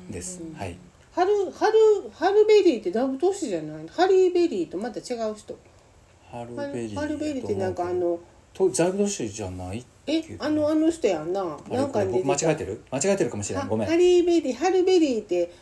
[0.08, 0.40] んです。
[0.42, 0.54] うん。
[0.54, 0.76] はい。
[1.12, 3.86] ハルハルハルベリーってだいぶ年じゃない？
[3.88, 5.58] ハリーベリーとまた違う人？
[6.30, 8.18] ハルハベリーハルベリーってなんかあの
[8.54, 11.44] とザグドシュじゃないえあのあの人やんな。
[11.70, 12.82] なんか間違えてる？
[12.90, 13.88] 間違えてるかもしれないごめん。
[13.88, 15.52] ハリーベリーハルベリーって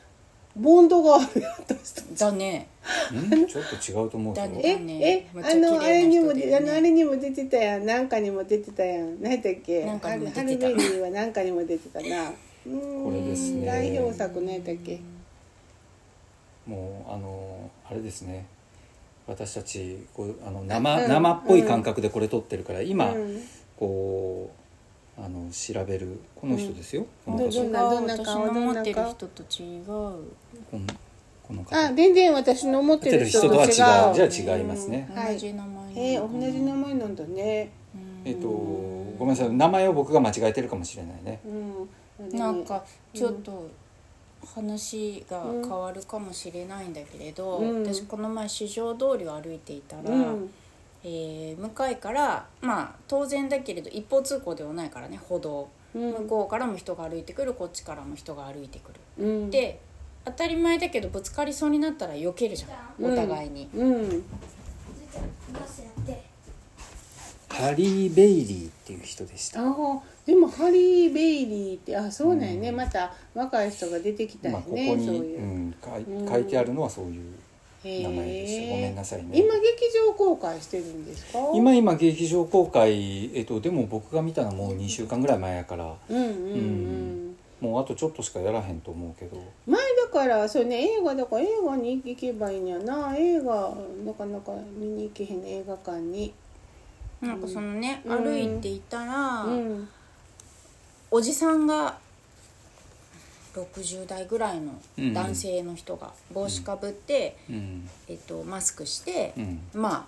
[0.54, 2.68] ボンドがあるやつだね。
[3.12, 3.46] ん？
[3.46, 4.46] ちょっと違うと思うけど。
[4.46, 4.60] だね。
[4.64, 7.86] えねえあのあれにもあのあれにも出てたやん。
[7.86, 9.22] なんかにも出てたやん。
[9.22, 9.84] 何だっけ？
[9.84, 10.40] なんかにも出てた。
[10.42, 12.30] ハルベリーはなんかにも出てたな。
[12.64, 13.66] これですね。
[13.66, 15.00] 代表作何だっけ。
[16.66, 18.46] もうあのあれですね。
[19.26, 21.08] 私たちこうあの生,、うん。
[21.08, 23.42] 生っぽい感覚でこれ撮ってるから今、うん。
[23.76, 24.61] こう
[25.24, 29.86] あの調べるこの人ですよ、このど方どんなどんな私顔ってる人と違う。
[29.86, 30.24] こ
[30.72, 30.80] の
[31.46, 31.76] この方。
[31.76, 34.28] あ全然私の思ってる人と違う人とは違う。
[34.28, 35.08] じゃあ違いますね。
[35.08, 35.16] うん。
[35.16, 35.34] はい。
[35.34, 37.70] 同じ名前えー、同じ名前なんだね。
[37.94, 38.28] うん。
[38.28, 39.50] えっとごめんなさい。
[39.52, 41.40] 名前を僕が間違えてるかもしれないね。
[42.20, 42.36] うん。
[42.36, 43.70] なんかちょっと
[44.44, 47.84] 話が変わるかもしれないんだけれど、うん。
[47.84, 50.50] 私この前市場通りを歩いていたら、うん
[51.04, 56.12] えー向かいからまあ当然だけれど一方通行ではないからね歩道、うん。
[56.12, 59.50] 向こうからも人が歩いてくるこっちからも人が歩いてくる、うん。
[59.50, 59.80] で
[60.24, 64.24] 当たり前だけどぶつかりそうになったら避けるじゃんお互いに、うん。
[67.48, 69.60] ハリー・ベイリーっていう人でした。
[69.60, 75.40] ああでもハリー・ベイリーってあそうなんやね、また若い人が出てきたよまあ、ここね、にそういう。
[75.40, 75.74] う、ん、
[76.28, 77.24] 書いてあるのはそういうへ
[77.84, 79.30] 名前でしたごめんなさいね。
[79.32, 81.38] 今劇場公開してるんですか？
[81.54, 85.94] 今今劇場公開、えっと、でも僕が見たのはもう2週間ぐらい前やから。
[86.08, 87.36] うんうんうん。
[87.60, 89.40] もうあとちょっとしかやらへんと思うけど。
[89.66, 93.14] 前だからそうね映画だから映画に行けばいいんやな。
[93.16, 93.72] 映画
[94.04, 96.32] なかなか見に行けへんね映画館に。
[97.20, 98.24] なんかそのね、うん。
[98.24, 99.88] 歩いていたら、うん。
[101.08, 101.98] おじさんが
[103.54, 107.88] 60代ぐらいのうん男性の人が帽子かぶって、うん。
[108.08, 109.60] えっと、マスクしてう、ん。
[109.74, 110.04] まあ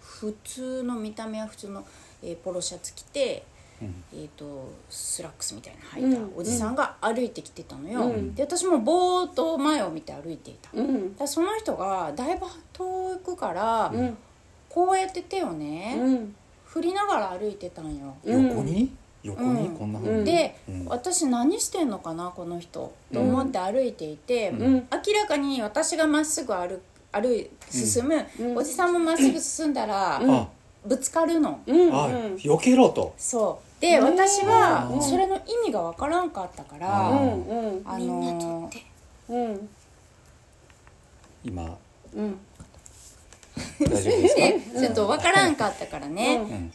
[0.00, 1.84] 普通の見た目は普通の、
[2.22, 3.44] えーポロシャツ着て、
[3.80, 4.04] うん。
[4.12, 6.32] えー、とスラックスみたいなの履いたうん。
[6.36, 8.34] おじさんが歩いてきてたのよ、うん。
[8.34, 14.16] で私もぼーっと前を見て歩いていた、だかうんらその人がだいぶ遠くからうん。
[14.68, 16.34] こうやって手をね、うん。
[16.66, 18.94] 振りながら歩いてたんよ、うん横に？
[19.22, 19.76] 横にうん。
[19.76, 20.24] こんなふうに。
[20.24, 20.84] で、うん。
[20.86, 22.92] 私何してんのかなこの人。
[23.12, 24.74] と思って歩いていて、うん。
[24.90, 26.80] 明らかに私がまっすぐ歩
[27.12, 28.56] 歩い進む、うん。
[28.56, 30.48] おじさんもまっすぐ進んだら、あ。
[30.86, 31.60] ぶつかるの。
[31.66, 31.94] うん。
[31.94, 32.14] あうん。
[32.36, 33.14] 避けろと。
[33.18, 33.80] そう。
[33.80, 35.02] で私はうん。
[35.02, 37.44] それの意味がわからんかったから、ううん。
[37.44, 37.82] うん。
[37.84, 38.82] あのー
[39.28, 39.68] うん。
[41.44, 41.76] 今。
[42.14, 42.38] うん。
[43.80, 44.40] 大丈夫ですか？
[44.40, 46.70] で ちょっとわからんかったからね、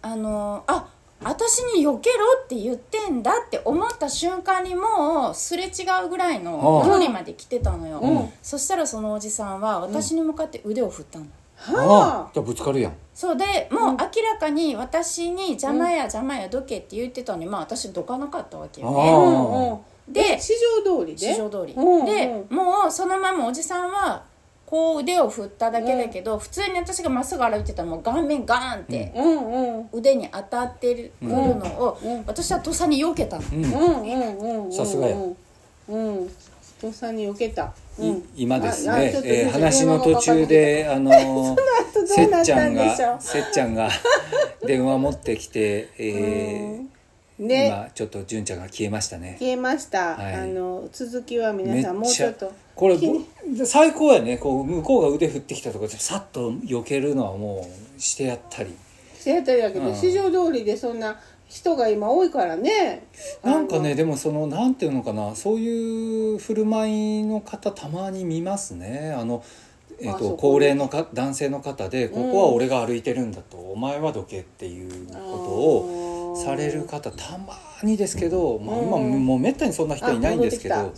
[0.00, 0.88] あのーあ
[1.24, 5.68] 私に避けろって言ってんだって思った瞬間にもうすれ違
[6.04, 8.32] うぐらいの距離まで来てたのよ、うん。
[8.42, 12.30] そしたらそのおじさんは私に向かって腕を振ったの、はあ。
[12.32, 12.92] じゃあぶつかるやん。
[13.14, 20.52] そうでもう明らかに私に邪魔や邪魔やどけって言ってたのにまあ私どかなかったわけよあねで市
[20.84, 21.32] 場通りで。
[21.34, 22.06] 市場通り、うん。
[22.06, 24.24] でもうそのままおじさんは
[24.72, 29.88] こう腕を振っただけだけど、普通に私がまっすぐ歩いてたらもう顔面ガーンってうんうん。
[29.92, 32.24] 腕に当たってる、くるのを、うん。
[32.26, 34.02] 私は土佐に避けたの、うんうん
[34.40, 34.72] うんうん。
[34.72, 35.36] さすがやうん。
[35.88, 36.30] うん。
[36.80, 37.74] とっさんに避けた。
[37.98, 39.12] ういん今ですね。
[39.22, 41.54] えー話の途中であの 後
[42.06, 43.90] せっっちゃんがせっちゃんが
[44.66, 46.91] 電話持ってきてえー
[47.42, 47.66] ね。
[47.66, 49.36] 今ちょっと純ちゃんが消えましたね。
[49.38, 50.34] 消えました、はい。
[50.34, 52.52] あの続きは皆さんもうちょっと。
[52.74, 52.96] これ
[53.66, 54.38] 最高やね。
[54.38, 58.74] こう向こうが腕振ってきたとかでさっと避けるのはもうしてやったり。
[59.18, 59.94] してやったりだけど、うん。
[59.94, 63.04] 市場通りでそんな人が今多いからね。
[63.42, 65.36] なんかねでもそのなんていうのかな。
[65.36, 69.14] そういう振る舞いの方たまに見ますね。
[69.16, 69.44] あの、
[70.00, 79.26] えー、と高齢のか男性の方でここは俺が歩いてるんだと、お前はどけっていうことをされる方たまにですけど、まあ、今うん。
[79.26, 80.92] もうめったにそんな人いないんですけど。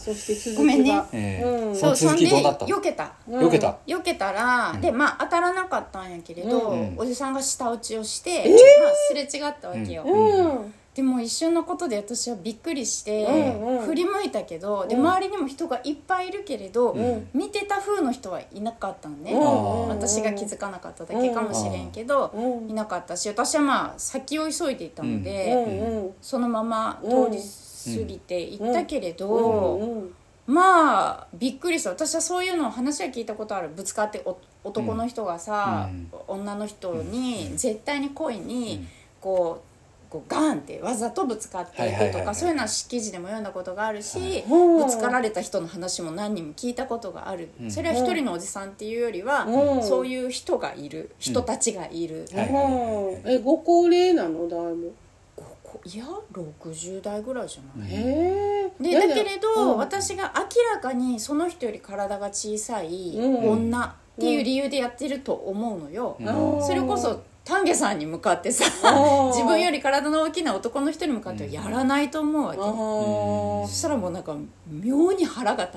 [0.56, 0.90] ごめんね。
[0.90, 1.44] がええ。
[1.44, 1.76] うん。
[1.76, 2.70] その続きどうなったの？
[2.70, 3.12] そんで避けた。
[3.28, 3.40] うん。
[3.48, 6.94] 避けた、避けたら、でまあ当たらなかったんやけれど、うん。
[6.98, 8.50] おじさんが舌打ちをして、えー？
[8.50, 13.86] まあ、すれ違ったわけよ、うんでも一瞬のことで私はびっくりして、うんうん。
[13.86, 15.06] 振り向いたけどでうん。
[15.06, 17.28] 周りにも人がいっぱいいるけれど、ん。
[17.34, 30.08] 見てた風の人はいなかったのね、うん私が気づかなかっただけかもしれんけど、うんいなかったし私はまあ先を急いでいたので、そのまま通り過ぎて行ったけれど、
[30.46, 31.90] まあびっくりした。
[31.90, 33.70] 私はそういうの話は聞いたことある。
[33.74, 36.08] ぶつかってお男の人がさ、うん。
[36.28, 38.86] 女の人に絶対に恋に、
[39.20, 39.73] こう
[40.14, 47.70] こうガーンってわざとぶつかっていくとかそういうのは記事でも読んだことがあるし、うんぶつかられた人の話も何人も聞いたことがある、うん。
[47.70, 49.82] それは一人のおじさんっていうよりは、うん。
[49.82, 54.48] そういう人がいる人たちがいる、えご高齢なの？
[54.48, 54.94] だいぶ。
[55.34, 59.78] ここいや60代ぐらいじゃない、でだけれど、うん。
[59.78, 60.42] 私が明
[60.74, 66.64] らかにその人より体が小さいうん女っていう理由でやってると思うのよ、うん。
[66.64, 68.64] それこそ丹下さんに向かってさ
[69.28, 73.66] 自分より体の大きな男の人に向かってはやらないと思うわけ、あー。
[73.66, 74.34] そしたらもうなんか
[74.66, 75.68] 妙に腹が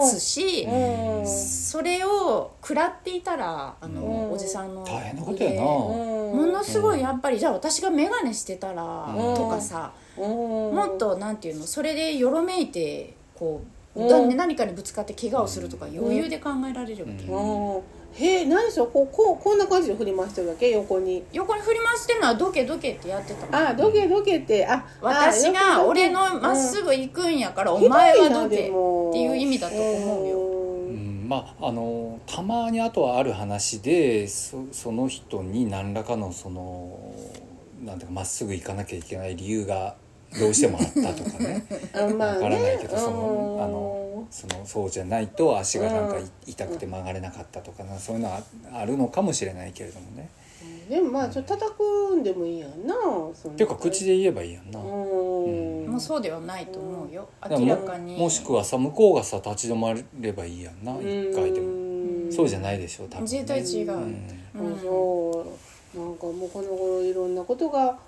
[0.00, 4.32] 立つし、うんそれを食らっていたらあの、うん。
[4.32, 5.56] おじさんの大変なことやな。
[5.56, 9.34] 家ものすごいやっぱりじゃあ私が眼鏡してたら、うん。
[9.34, 13.60] とかさ、ももっとなんていうのそれでよろめいてこ
[13.96, 20.70] う、何かにぶつかって怪我をするとか余裕で考えられるわけ、うんへえ何そこうこうこんな感じで振り回してるわけ？
[20.70, 21.22] 横に。
[21.32, 23.68] 横に振り回してるのはどけどけってやってたの。
[23.68, 24.66] あどけどけって。
[24.66, 37.14] あ私が俺のまっすぐ行くんやから、お前はどけっていう意味だと思うよ、うんまああのたまにあとはある話でそその人に何らかのその
[37.84, 39.94] なんていうかまっすぐ行かなきゃいけない理由が
[40.38, 41.64] どうしてもあったとかね。
[41.94, 42.38] あまあね。
[42.38, 43.64] わからないけどそのうん。
[43.64, 48.40] あのそのそうじゃないと足がなんかい痛くて曲がれなかったとかなそういうのは
[48.72, 50.28] あるのかもしれないけれどもね。
[50.88, 52.94] でもまあちょっと叩くんでもいいやんな
[53.32, 54.78] そんなていうか口で言えばいいやんな。
[54.78, 55.86] うん。
[55.88, 57.28] もうそうではないと思うよ。
[57.48, 58.16] 明らかに。
[58.16, 61.66] もしくはさ向こうがさ立ち止まればいいやんな一回でも。
[62.26, 64.80] もそうじゃないでしょ多分、ね、絶対違う、うんうん。
[64.80, 65.46] そ
[65.94, 65.98] う。
[65.98, 67.98] なんかもうこの頃いろんなことが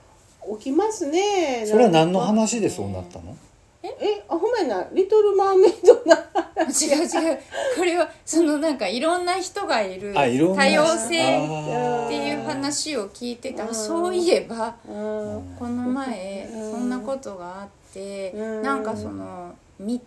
[0.59, 1.65] 起きますね。
[1.67, 3.37] それは何の話でそうなったの？
[3.83, 3.89] え？
[4.29, 6.17] あほんまやな「リトル・マーメイドな」
[6.63, 7.39] 違う違う。
[7.77, 13.75] これはそのなんかいろんな人がいるあいろんな多様性あっていう話を聞いてた。
[13.75, 15.57] そういえばうん。
[15.59, 16.71] この前うん。
[16.71, 18.63] そんなことがあってうん。
[18.63, 20.01] なんかその見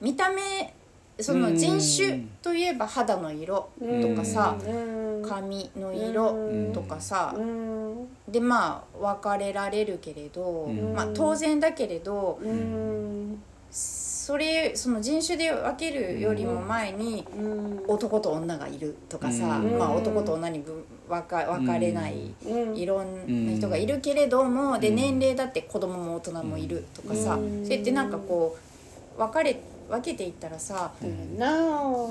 [0.00, 0.74] 見た目
[1.20, 5.22] その人種といえば肌の色とかさうん。
[5.22, 6.72] 髪の色うん。
[6.72, 8.08] とかさうん。
[8.28, 10.94] でまあ分かれられるけれどうん。
[10.94, 13.42] まあ当然だけれどうん。
[13.70, 17.84] それその人種で分けるよりも前にうん。
[17.86, 19.78] 男と女がいるとかさ、うん。
[19.78, 22.76] まあ、男と女にぶ分か分かれない、うん。
[22.76, 24.96] いろんな人がいるけれども、でうん。
[24.96, 27.64] 年齢だって子供も大人もいるとかさ、うん。
[27.64, 28.56] そうやってなんかこ
[29.16, 30.92] う分かれ分けていったらさ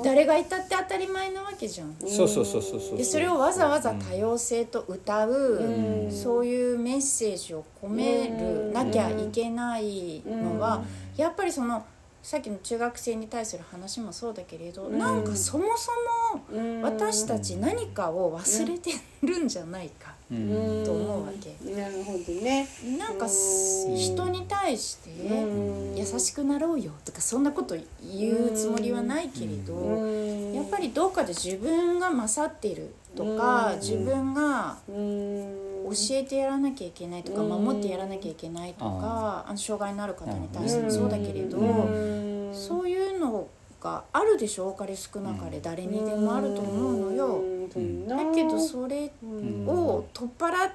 [0.04, 1.96] 誰がいたって当たり前なわけじゃん。
[2.00, 6.12] そうそうそうそうそうでそれをわざわざ多様性と歌う、うん。
[6.12, 10.84] そういうメッセージを込める、うんなきゃいけないのは、
[11.16, 11.86] やっぱりその
[12.22, 14.98] さっきの中学生に対する話もそうだけれど、うん。
[14.98, 15.92] なんかそもそ
[16.34, 16.82] もうん。
[16.82, 20.14] 私たち何かを忘れてるんじゃないか、うん
[20.86, 21.56] と思うわけ。
[21.72, 22.68] なるほどね
[22.98, 25.96] なんか人に対してうん。
[25.96, 30.54] 優しくなろうよとかそんなこと言うつもりはないけれど、うん。
[30.54, 33.80] やっぱりどうかで自分が勝っているとか、うん。
[33.80, 35.74] 自分がうん。
[35.86, 37.50] 教えてやらなきゃいけないとか、うん。
[37.50, 40.86] 守ってやらなきゃいけないとか、あの障害のある方に対してうん。
[40.86, 42.52] もそうだけれど、うん。
[42.54, 43.48] そういうの
[43.84, 44.70] があるでしょ？
[44.70, 47.44] 多かれ少なかれ誰にでもあると思うのよ。
[47.76, 48.08] うん。
[48.08, 50.72] だけどそれうんを取っ払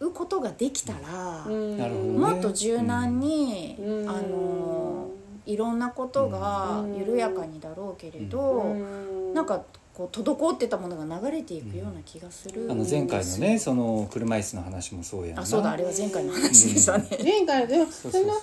[0.00, 1.78] うことができたら、うん。
[1.78, 2.18] なるほどね。
[2.18, 4.10] もっと柔軟に、うん。
[4.10, 5.08] あの
[5.46, 9.34] いろんなことが緩やかにだろうけれど、うん。
[9.34, 9.62] なんか
[10.00, 15.42] こう滞ってたものが流れていくような気がする、あの前回のねその車椅子の話もそうやんな。
[15.42, 18.38] あそうだあれは前回の話でしたね、前回でもその前のほ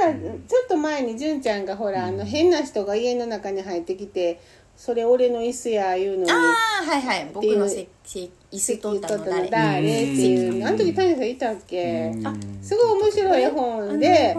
[0.00, 4.40] らちょっと前に純ちゃんがほらあの変な人が家の中に入ってきて
[4.74, 7.30] それ俺の椅子やいうのにああはいはい。
[7.34, 9.50] 僕のせせ椅子取ったの誰？
[9.50, 9.90] 誰って
[10.32, 10.66] いううん。
[10.66, 12.12] あの時谷さんいたっけ？
[12.14, 12.26] うん。
[12.26, 14.36] あすごい面白い絵本で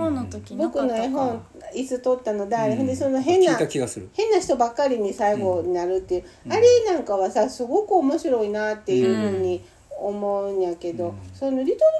[0.57, 2.87] 僕の絵本椅子取ったの誰、うん。
[2.87, 11.13] でその変な変な人ばっかりに最後になるっていう、あれなんかはさすごく面白いなっていうふうに思うんやけど、うん。
[11.33, 11.91] その「リトル・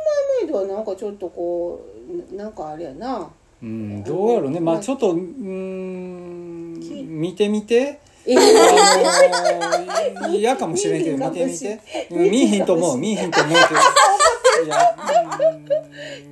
[0.42, 1.82] マーメイド」はなんかちょっとこ
[2.32, 3.30] うななんかあれやな。
[3.62, 4.60] うんどうやろうね。
[4.60, 8.00] まあちょっとうーんき見てみて。
[8.26, 8.40] えあ
[10.30, 12.32] の嫌かもしれんけど見てみてうん。
[12.32, 13.68] 見えへんと思う見えへんと思うけど
[14.64, 14.96] いや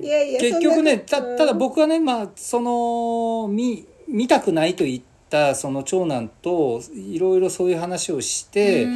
[0.00, 0.04] ん。
[0.04, 8.86] いやいや結局ねたただ僕はねまあその見見たくないと言ったその長男といろいろそういう話をして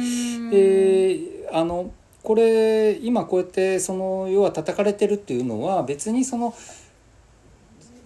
[1.51, 1.91] あの
[2.23, 6.53] これ今こうやってその要は叩かれてるっていうのは別にその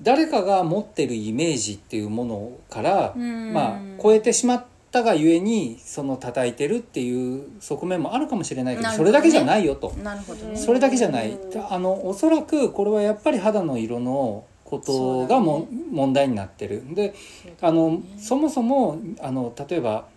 [0.02, 3.54] 誰かが持ってるイメージっていうものから、うん。
[3.54, 9.94] まあ超えてしまっったがゆえにその叩いてるっていう側面もあるかもしれないけどそれだけじゃないよと。
[10.04, 10.58] なるほどね。
[10.58, 11.40] それだけじゃない。
[11.70, 16.84] あのおそらくこれはやっぱり肌の色のことがも、問題になってる。
[16.94, 17.14] で
[17.62, 20.08] あのそもそもあの例えば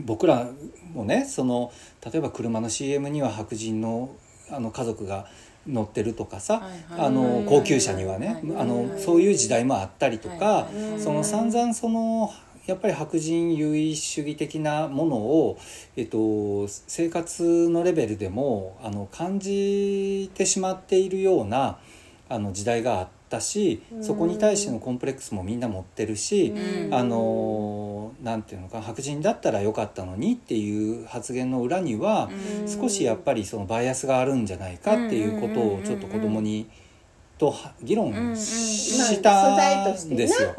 [0.00, 0.50] 僕ら
[0.92, 1.72] もねその
[2.04, 4.10] 例えば車の CM には白人の
[4.50, 5.28] あの家族が
[5.68, 6.62] 乗ってるとかさ、はい
[6.98, 7.06] はい。
[7.06, 11.00] あの高級車にはね、はいあのそういう時代もあったりとか、はいはい。
[11.00, 12.32] その散々その
[12.66, 15.58] やっぱり白人優位主義的なものを、
[15.96, 21.78] えっと、生活のレベルでもあの感じてしまっているような
[22.28, 26.94] あの時代があったしそこに対してのコンプレックスもみんな持ってるし、うん。
[26.94, 32.30] あのなんていうのか白人だったらよかったのにっていう発言の裏には、
[32.62, 32.68] うん。
[32.68, 36.83] 少しやっぱりそのバイアスがあるんじゃないかっていうことをちょっと子供にうん
[38.04, 40.54] うんしまあしたんですよ。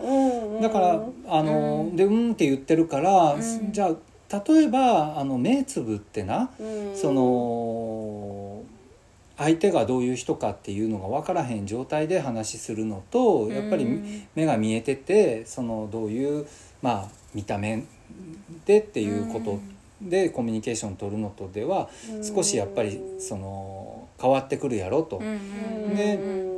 [0.62, 3.72] だからあの、でうんって言ってるから、ん。
[3.72, 6.96] じゃあ例えばあの目つぶってな、うん。
[6.96, 8.64] その
[9.38, 16.48] 相手がどういう人かっていうのが分からへん状態で話するのとやっぱりうん目が見えててそのどういう
[16.82, 17.84] まあ見た目
[18.66, 19.60] でっていうこと
[20.02, 21.90] でコミュニケーション取るのとでは
[22.22, 25.20] 少しやっぱりその変わってくるやろと。
[25.20, 26.55] で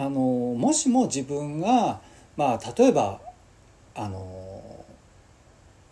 [0.00, 2.00] あのもしも自分が
[2.34, 3.20] まあ例えば
[3.94, 4.84] あの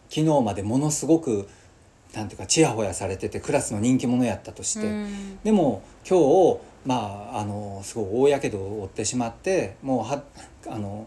[0.08, 1.46] 昨日までものすごく
[2.14, 5.38] なんていうかちやほやされててクラスの人気者やったとして、うん。
[5.44, 10.22] でも今日まああのすごい大やけどを負ってしまってもうは
[10.66, 11.06] あの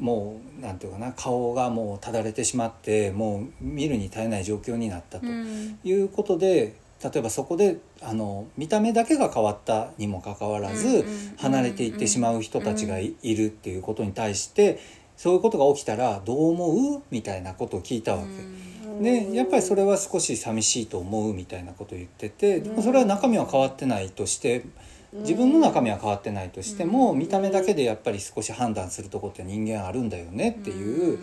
[0.00, 5.78] もうなんていうかな顔がもうただれてしまってもう見るに耐えない状況になったとうん。
[5.84, 11.04] いうことで例えばそこであの見た目だけが変わったにもかかわらず、
[11.38, 14.80] 離れていってしまう人たちがい,、るっていうことに対して
[15.16, 18.68] そういうことが起きたらどう思うみたいなことを聞いたわけ。
[19.02, 24.64] でやっぱりそれは少し寂しいと思うみたいなことを言っててでもそれは中身は変わってないとして
[25.12, 31.18] 自分の中身は変わってないとしても見た目だけでやっぱり少し判断するとこって人間あるんだよねっていう。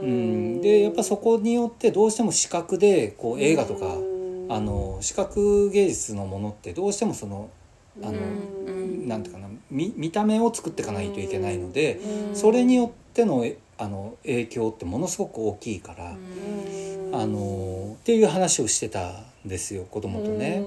[0.00, 3.96] うん、でやっぱそこによってどうしても視覚でこう映画とか
[4.50, 7.50] あの視覚芸術のものってどうしてもその
[8.02, 8.18] あの
[8.66, 9.08] うん。
[9.08, 12.00] なんていうかな見見た目を作っていかないといけないので
[12.34, 16.16] それによってのえあの影響ってものすごく大きいから。
[17.12, 19.10] あのっていう話をしてた
[19.44, 20.64] んですよ子供とね。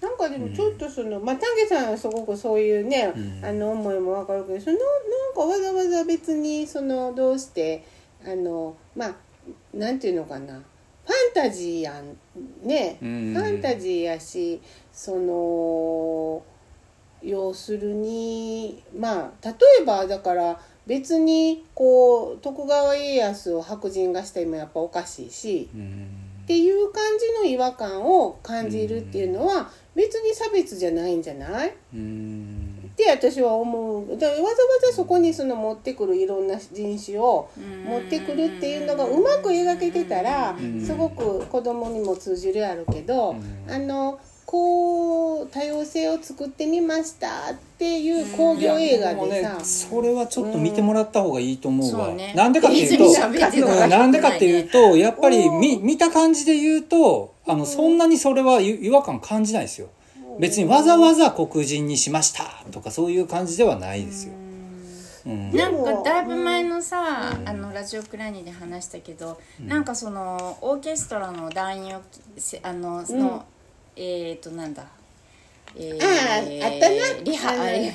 [0.00, 0.08] うん。
[0.08, 3.44] なんかでもちょっとその、まあ丹下さんはすごくそういうね、うん。
[3.44, 7.84] あの思いもわかるけどそのなんかわざわざ別にそのどうして
[8.24, 9.14] あのまあ
[9.74, 10.62] なんていうのかな
[11.06, 12.16] ファンタジーやん
[12.66, 13.34] ね、うん。
[13.34, 14.60] ファンタジーやし
[14.92, 16.42] その
[17.22, 25.68] 要するにまあ例えばだから別にこう徳川家康を白人がしてもやっぱおかしいし。
[25.74, 26.08] うん。
[26.44, 31.70] っていう感じの違和感を感じるっていうのは別に差別じゃないんじゃない？
[31.70, 32.65] っうん
[32.96, 34.18] て私は思う。
[34.18, 34.54] だからわざわ
[34.90, 37.48] ざそこにその持ってくるいろんな人種を
[37.86, 40.80] 持ってくるっていうのがうまく描けてたらん。
[40.80, 43.72] すごく子供にも通じるやろうけどうん。
[43.72, 49.54] あのこう多様性を作ってみましたっていう興行映画でさ。
[49.54, 52.32] ね、それはちょっと見てもらった方がいいと思うわ、そうね。
[52.34, 53.12] なんでかっていうと
[53.88, 59.88] なんでかっていうとやっぱりうん見見た感じで言うとあのそんなにそれは違違和感感じないですよ
[60.38, 64.34] 別にわざわざ黒人にしましたとかそういう感じではないですよ、
[65.26, 65.52] うん。
[65.52, 72.02] なんかだいぶ前のさ、あのラジオクラニで話したけど、なんかそのオーケストラの団員を
[72.36, 73.44] せあのその、
[73.96, 74.00] え
[74.36, 74.84] っ、ー、となんだ
[75.74, 77.22] えあーあったな。
[77.22, 77.92] リハあれ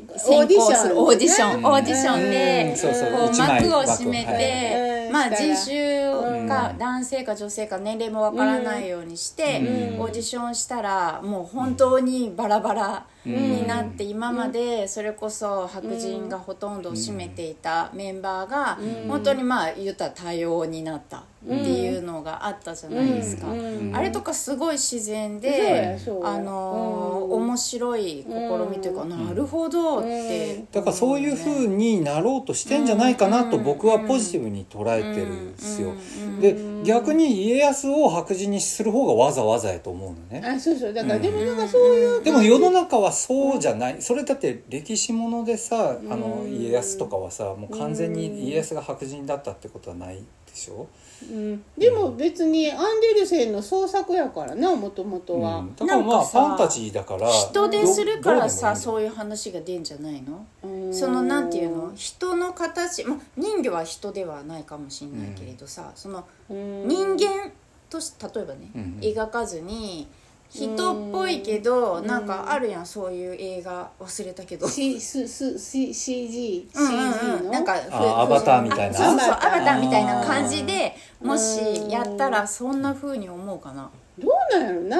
[0.00, 1.66] オーディション先行するオーディション、うん。
[1.66, 2.76] オーディションうで
[3.12, 5.12] こう幕を閉めて、はい。
[5.12, 6.78] まあ人種か、うん。
[6.78, 10.00] 男性か女性か年齢もわからないようにして、うん。
[10.00, 18.78] オーディションしたらもう本当にバラバラになって、今までそれこそ白人がほとんどを占めていたメンバーが
[19.08, 21.24] 本当にまあ言ったら多様になった
[21.54, 28.34] いうのがあったじゃないですか、うんあれとかすごい自然で、あの面白い試
[28.70, 35.92] みというか、なるほどって、だからそういうふうになろうとしてんじゃないかなと僕はポジティブに捉えてるんですよ。
[36.40, 40.46] で逆に家康を白人にする方がわざわざやと思うのね。
[40.46, 40.92] あそうそう。
[40.92, 43.96] だからでもなんかそういうでも世の中はそうじゃない。
[44.00, 50.22] それだって歴史ものでさあの家康とかはさもう完全に家康が白人だったってことはないで
[50.54, 50.86] しょ、う
[51.26, 55.74] ん、でも別にアンデルセンの創作やからなもともとは、うん。
[55.74, 57.28] だからまあなんかさファンタジーだから。
[57.30, 60.46] 人でするからさどそういう話が出んじゃないの？
[60.62, 60.94] うん。
[60.94, 61.92] そのなんていうの？
[61.94, 66.88] 人の形、まあ、人魚は人ではないかもしれないけれどさ、そのうん。
[66.88, 67.50] 人間
[67.90, 68.98] とし例えばね、うん。
[69.00, 70.06] 描かずに
[70.50, 72.06] 人っぽいけど、うん。
[72.06, 74.68] なんかあるやんそういう映画忘れたけど。
[74.68, 77.50] C S S C CG うんうん CG の？
[77.50, 78.96] なんかあアバターみたいな。
[78.96, 83.90] そうそうアアバターバターみたいな感じでもしやったらそんな風に思うかな。
[84.18, 84.96] どうなんやろな。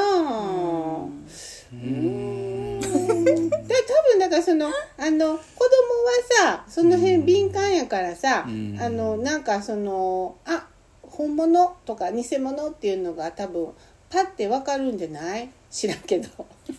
[1.73, 2.81] うん。
[2.81, 4.71] で多分だからそのあ
[5.11, 5.41] の子供は
[6.45, 8.79] さその辺敏感やからさ、うん。
[8.81, 10.67] あのなんかそのあ
[11.03, 13.69] 本物とか偽物っていうのが多分
[14.11, 15.51] パッてわかるんじゃない？
[15.71, 16.29] 知らんけど。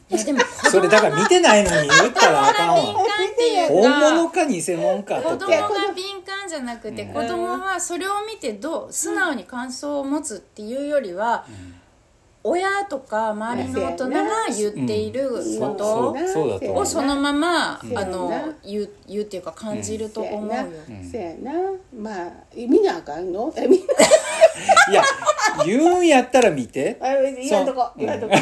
[0.09, 0.39] いやでも
[0.71, 11.45] それだから見てないのに言ったらあかん敏感わ本物かか偽物かとか子供が敏感じゃなくてうん子供はそれを見てどう素直に感想を持つっていうよりは
[12.43, 14.23] 親とか周りの大人が
[14.57, 16.15] 言っていること
[16.73, 18.32] をそのままうんあの
[18.63, 20.55] 言う言うっていうか感じると思うよ。
[21.11, 21.51] そやな。
[21.93, 23.51] まあ見なあかんの？
[23.57, 23.88] えみんな
[24.91, 25.03] いや
[25.65, 26.97] 言うんやったら見て。
[27.01, 27.81] あ言わんとこ。
[27.81, 27.99] そう。
[27.99, 28.33] 言わんとこ。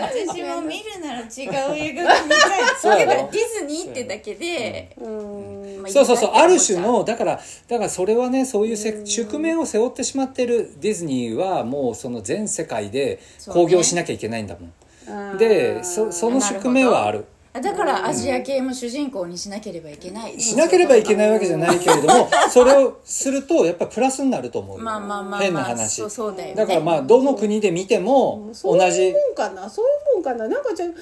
[0.00, 1.28] 私も見るなら違う
[1.76, 2.40] 映画が見たい
[2.80, 5.82] そうだからディズニーってだけで、うん。
[5.82, 6.30] まあそうそうそう。
[6.34, 14.66] ある種のだからだからそれはねそういうせ宿命を背負ってしまってるディズニーはもうその全世界で興行しなきゃいけないんだも
[15.34, 17.26] ん、でそその宿命はある。
[17.26, 24.84] あだからアジア系も主人公にしなければいけない、しなければいけないわけじゃないけれども それをするとやっぱりプラスになると思うよ。
[24.84, 26.02] まあまあまあまあ変な話。
[26.02, 26.54] そうそうだよね。
[26.54, 29.68] だからまあどの国で見てもそういう同じもんかな。
[29.68, 30.48] そういうもんかな。
[30.48, 30.92] なんかじゃで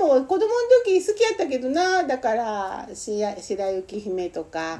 [0.00, 0.48] も子供の
[0.84, 2.04] 時好きやったけどな。
[2.04, 4.78] だからしや白雪姫とか、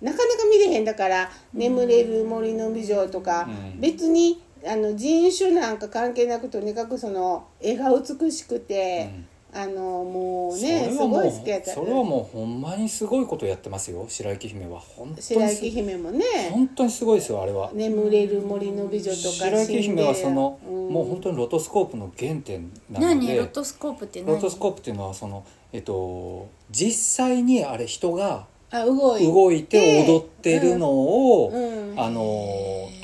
[0.00, 0.84] なかなか見れへん。
[0.84, 3.80] だから「眠れる森の美女」とか、うん。
[3.80, 9.10] 別にあの人種なんか関係なくとにかくその絵が美しくて、
[9.50, 14.04] あのもうそねすれはもうごい好きやったそれはもうほんまにすごいことやってますよ。
[14.08, 14.78] 白雪姫は。
[14.80, 23.26] 本当白にす雪姫もね本当にすごいですよあれは「眠れる森の美女」とか白雪姫はその、シンデレラもう本当にロトスコープの原点なの何？
[23.26, 24.34] でロトスコープって何？
[24.34, 31.98] ロトスコープっていうのはそのえっと実際にあれ人があ動い動いて踊ってるのを、うん。
[31.98, 32.20] あの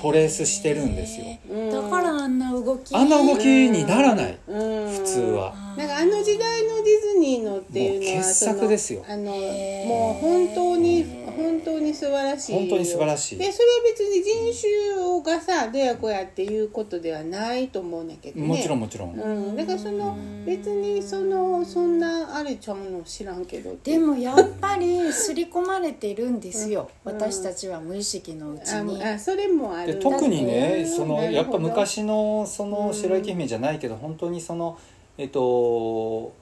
[0.01, 1.25] トレースしてるんですよ。
[1.51, 1.71] うん。
[1.71, 4.91] だからあんな動きあんな動きにならない、うん。
[4.91, 9.05] 普通は、なんかあの時代のディズニーのっていうのはもう傑作ですよ。
[9.09, 11.05] あのもう本当に
[11.37, 12.53] 本当に素晴らしい。
[12.55, 13.39] 本当に素晴らしい。
[13.39, 18.47] でそれは別に人種がさどやこやっていうことではないと思うんだけどね。
[18.47, 20.17] もちろんもちろん、うん、だからその
[20.47, 29.03] 別にそのそんなあれちゃうの知らんけどでもやっぱり刷り込まれてるんですよ、私たちは無意識のうちに。
[29.03, 34.79] ああそれもあるで特にねそのやっぱ昔のその白雪姫じゃないけど本当にその
[35.17, 36.35] えっと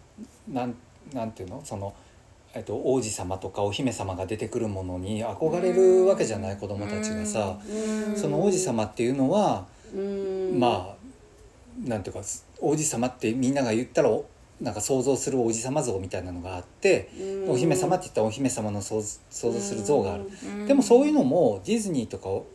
[0.50, 0.74] なん
[1.12, 1.60] なんていうの？
[1.64, 1.94] その、
[2.54, 7.58] えっと、王子様とかお姫様が出てくるものに憧れるわけじゃない子供たちがさ。
[7.68, 8.16] うん。
[8.16, 10.58] その王子様っていうのはうん。
[10.58, 12.22] まあなんていうか
[12.60, 14.24] 王子様ってみんなが言ったらお
[14.60, 17.10] なんか想像する王子様像みたいなのがあって
[17.46, 17.50] うん。
[17.50, 20.30] お姫様って言ったらお姫様の想想像する像がある。
[20.44, 20.66] うん。
[20.66, 22.46] でもそういうのもディズニーとかを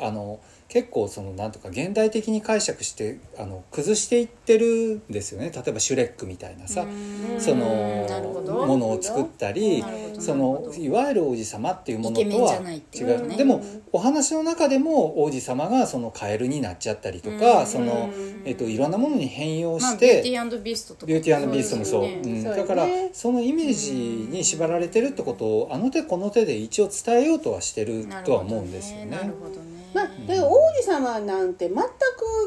[0.00, 5.50] あの結構そのなんとか現代的に解釈してあの崩していってるんですよね。
[5.50, 7.40] 例えばシュレックみたいなさうん。
[7.40, 8.06] その
[8.44, 8.66] ど。
[8.66, 9.82] ものを作ったり
[10.18, 13.62] そのいわゆる王子様っていうものとは違いうねうでも
[13.92, 18.10] お話の中でも王子様がそのカエルになっちゃったりとかその、
[18.44, 21.06] えっと、いろんなものに変容まあ、してビューティービーストとか。
[21.06, 22.20] ビューティービーストもそう、ね。
[22.24, 22.44] うん。
[22.44, 29.06] だからそのイメージに縛られてるってことをあの手この手で一応伝えようとはしてるとは思うんですよね。
[29.06, 29.78] なるほどね。
[29.94, 31.84] まあ、だから王子様なんて全く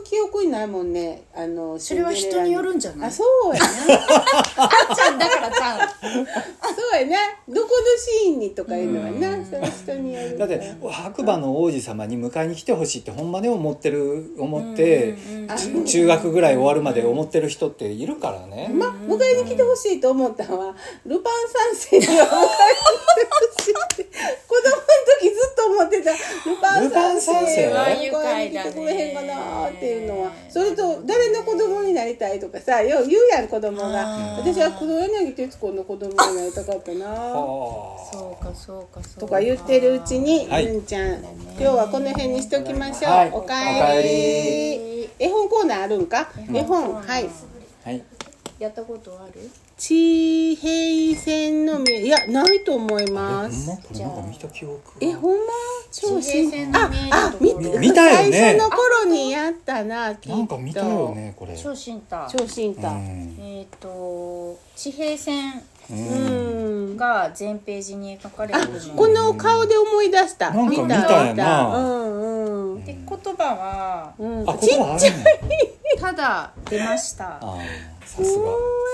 [0.03, 1.23] 記憶にないもんね。
[1.33, 3.07] あのそれは人によるんじゃない？
[3.07, 3.67] あそうやな。
[4.95, 5.79] ちゃんだからちゃん。
[5.79, 5.85] そ
[6.97, 7.17] うやな。
[7.47, 9.45] どこのシーンにとかいうのはな。
[9.45, 10.59] それは人によるだって
[10.91, 15.15] 白馬の王子様に迎えに来てほしいってほんまに思ってる思って
[15.85, 18.69] 中学ぐらい終わるまで思ってる人っているからね。
[18.73, 21.33] まあ迎えに来てほしいと思ったのはルパン
[21.73, 22.43] 三世には迎えに来て
[23.29, 24.03] ほしいって。
[24.47, 24.81] 子供の
[25.19, 26.11] 時ずっと思ってた。
[26.11, 26.17] ル
[26.61, 26.89] パン三世。
[26.89, 27.67] ルパン三世？
[27.69, 34.37] は迎えに来てくれへんかなっていうのはそれと誰の子供になりたいとかさよう言うやん子供が。
[34.37, 39.19] 私は黒柳徹子の子供になりたかったなはあそうかそうかそうか。
[39.19, 40.65] とか言ってるうちに、はい。
[40.65, 43.31] るんちゃん今日はこの辺にしときましょう、はい。
[43.31, 43.53] おか
[43.95, 45.25] えり。
[45.25, 46.29] 絵本コーナーあるんか？
[46.53, 47.29] 絵本はい。
[47.83, 48.03] はい
[48.61, 49.49] やったことある？
[49.77, 53.65] 地平線の目いやないと思いえます。
[53.67, 53.81] ほんま？
[53.81, 55.37] これなんか見た記憶えほんま？
[55.91, 58.31] 超地平線の見えるあところ見見たよね。
[58.31, 61.57] 最初の頃にやったななんか見たよねこれ。
[61.57, 62.15] 超新太。
[62.15, 63.37] う超新太、ん。
[63.39, 70.51] えっ、と地平線うんが全ページに描かれてあるのこの顔で思い出した。
[70.51, 71.25] なんか見た。
[71.25, 71.77] やな。
[71.77, 72.85] うんうん。
[72.85, 73.05] で言
[73.35, 74.49] 葉はうん。
[74.49, 75.71] あ言葉あるね。
[75.99, 77.39] ただ出ました
[78.05, 78.45] さすが。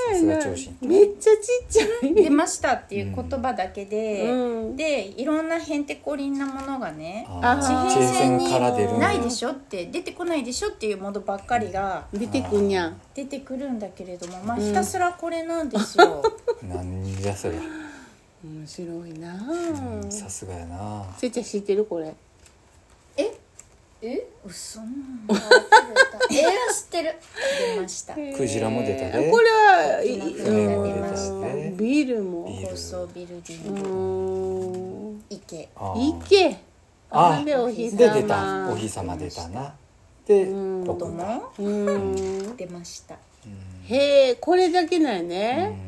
[0.10, 2.14] さすが長身めっちゃちっちゃい。
[2.14, 4.76] 出ましたっていう言葉だけで、うん。
[4.76, 8.90] でいろんなへんてこりんなものがね地あ平線にから出る。
[8.98, 12.88] んだないでしょって出てこないでしょっていうものばっかりが出てくんや。
[12.88, 16.24] ん出てくるんだけれどもまあひたすらこれなんですよ。
[16.64, 17.62] なんじゃそりゃ。
[18.44, 22.14] 面白いなうんさすがやなせいちゃん知ってるこれ。
[23.18, 23.34] え？
[24.02, 24.28] え？
[24.46, 24.80] 嘘。
[24.80, 25.36] なんだ
[26.30, 26.34] え？
[26.36, 27.16] ー、知ってる。
[27.76, 28.14] 出ました。
[28.14, 30.02] クジラも出たでこれは
[31.78, 32.48] ビルも。
[32.48, 32.68] ビル。
[32.70, 33.90] 高層ビルディうング
[35.18, 36.58] ん池池。
[37.10, 38.70] あでお日様で出た。
[38.70, 39.74] お日様出たな。
[40.28, 40.86] でうん。
[40.86, 40.94] 子
[42.58, 43.16] 出ました。
[43.86, 45.87] へえこれだけなんやね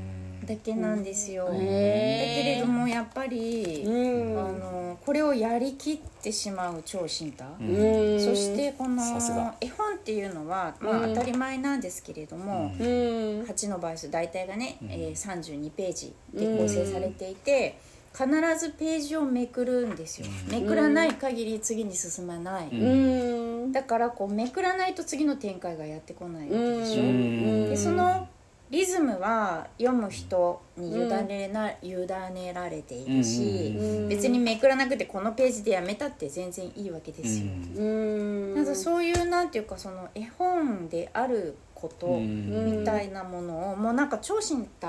[0.49, 1.45] だけなんですよ。
[1.45, 4.39] だけれどもやっぱり、うん。
[4.39, 12.85] あのこれをやりきってしまう超進太、そしてこの絵本っていうのは、まあ、うん当たり前なんですけれども、うん。
[12.85, 14.91] うん8の倍数大体がね、うん。
[14.91, 17.77] えー32ページで構成されていて、
[18.11, 18.27] 必
[18.59, 20.51] ずページをめくるんですよ、うん。
[20.61, 27.69] めくらない限り次に進まない、だからこうめくらないと次の展開がやってこないわけでしょ、うん。
[27.69, 28.27] でその
[28.69, 31.95] リズムは読む人に委ねな、委
[32.33, 37.45] ねられているし、うん別にめくらなくてこのページでやめたって全然いいわけですよ。
[37.77, 38.55] うん。
[38.55, 42.79] なんかそういうなんていうかその絵本であることうん。
[42.79, 44.87] みたいなものを、もうなんか超進太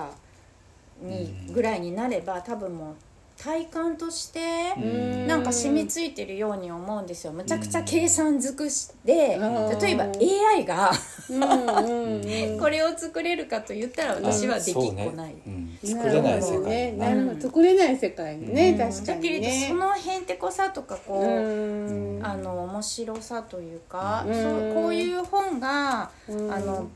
[1.00, 2.94] にぐらいになれば多分もう
[3.42, 5.26] 体感としてうん。
[5.26, 7.32] なんか染みついてるように思うんですよ。
[7.32, 9.78] むちゃくちゃ計算尽くしてうん。
[9.78, 10.92] 例えば AI が
[12.60, 15.32] これを作れるかと言ったら私はできっこない。
[15.32, 15.42] ね。
[15.46, 15.78] うん。
[15.82, 17.32] 作れない世界なるほど。
[17.32, 17.40] うん。
[17.40, 18.70] 作れない世界ね。
[18.72, 18.78] うん。
[18.78, 22.20] 確かだけれどにねそのへんてこさとかこう、うん。
[22.22, 24.34] あの面白さというか、うん。
[24.34, 26.52] そうこういう本が、うん。
[26.52, 26.88] あの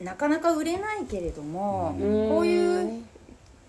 [0.00, 2.28] なかなか売れないけれども、うん。
[2.28, 3.02] こういう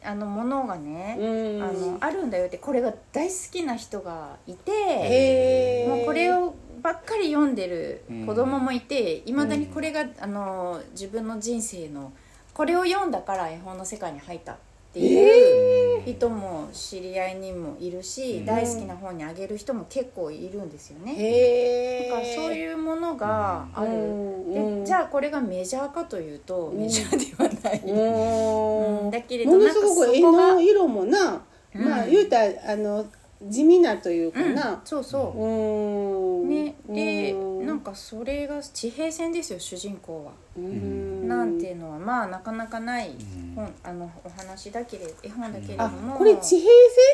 [0.04, 1.64] あのものがね、うん。
[1.64, 12.12] あのあるんだよってこれが大好きな人がいて、もうこれをばっかり読んでる子供もいていま、未だにこれがあの自分の人生の
[12.54, 14.58] これを読んだから絵本の世界に入ったっ
[14.94, 18.46] ていう人も知り合いにもいるし、うん。
[18.46, 21.14] 大好きな本にあげる人も結構いるんですよね。
[21.16, 23.94] へえだからそういうものがある、う
[24.78, 24.82] ん。
[24.82, 29.06] でじゃあこれがメジャーかというとメジャーではない、うん。
[29.06, 29.12] うん。
[29.12, 31.42] だけれどものすごく絵の色もな
[31.76, 31.86] うん。
[31.86, 33.06] まあ言うたらあの
[33.42, 34.56] 地味なというかうん。
[34.56, 35.42] なそうそう。
[35.42, 36.50] う、ん。
[36.50, 36.76] ね。
[36.88, 37.49] でうん
[37.80, 41.30] なんかそれが地平線ですよ主人公は、うん。
[41.30, 43.54] なんていうのはまあなかなかないん。
[43.56, 46.70] 本あのお話だけれ絵本だけれどあもこれ地平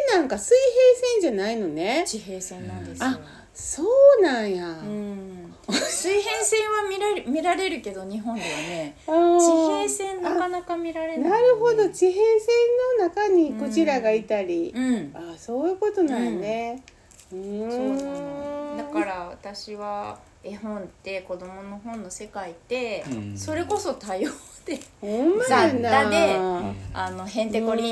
[0.10, 2.04] 線なんか水平線じゃないのね。
[2.08, 3.20] 地平線なんですよ、あ
[3.54, 4.68] そうなんや。
[4.68, 8.98] うん、水平線は見られ見られるけど日本ではね。
[9.06, 11.30] 地平線なかなか見られない。
[11.30, 11.88] なるほど。
[11.90, 12.56] 地平線
[13.00, 14.74] の中にクジラがいたり。
[14.76, 15.12] うん。
[15.14, 16.84] あそういうことなんやね。
[16.88, 16.95] うーん
[17.70, 18.78] そうなの。
[18.78, 23.38] だから私は絵本って子供の本の世界って、うん。
[23.38, 24.30] それこそ多様
[24.66, 24.80] で
[25.48, 26.36] 雑多で
[26.94, 27.92] あのへんてこり。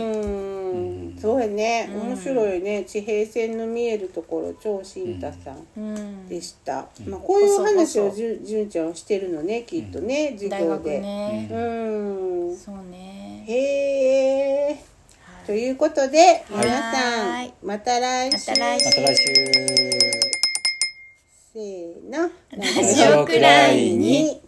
[1.19, 1.89] そうやね。
[1.93, 2.83] うん面白いね。
[2.83, 6.27] 地平線の見えるところ超新太さんうん。
[6.27, 11.55] でした、まあ、こういう話をじゅじゅんちゃんはしてるのねきっとね、授大学業で、ね、う
[12.53, 12.57] ん。
[12.57, 13.45] そうね。
[13.47, 14.65] へえ。
[14.67, 14.92] はい
[15.45, 18.51] ということで皆はさんまた来週。
[18.51, 18.85] また来週。
[18.85, 19.23] また来週。
[21.53, 22.31] せーの。
[22.51, 24.41] ラジオくらいに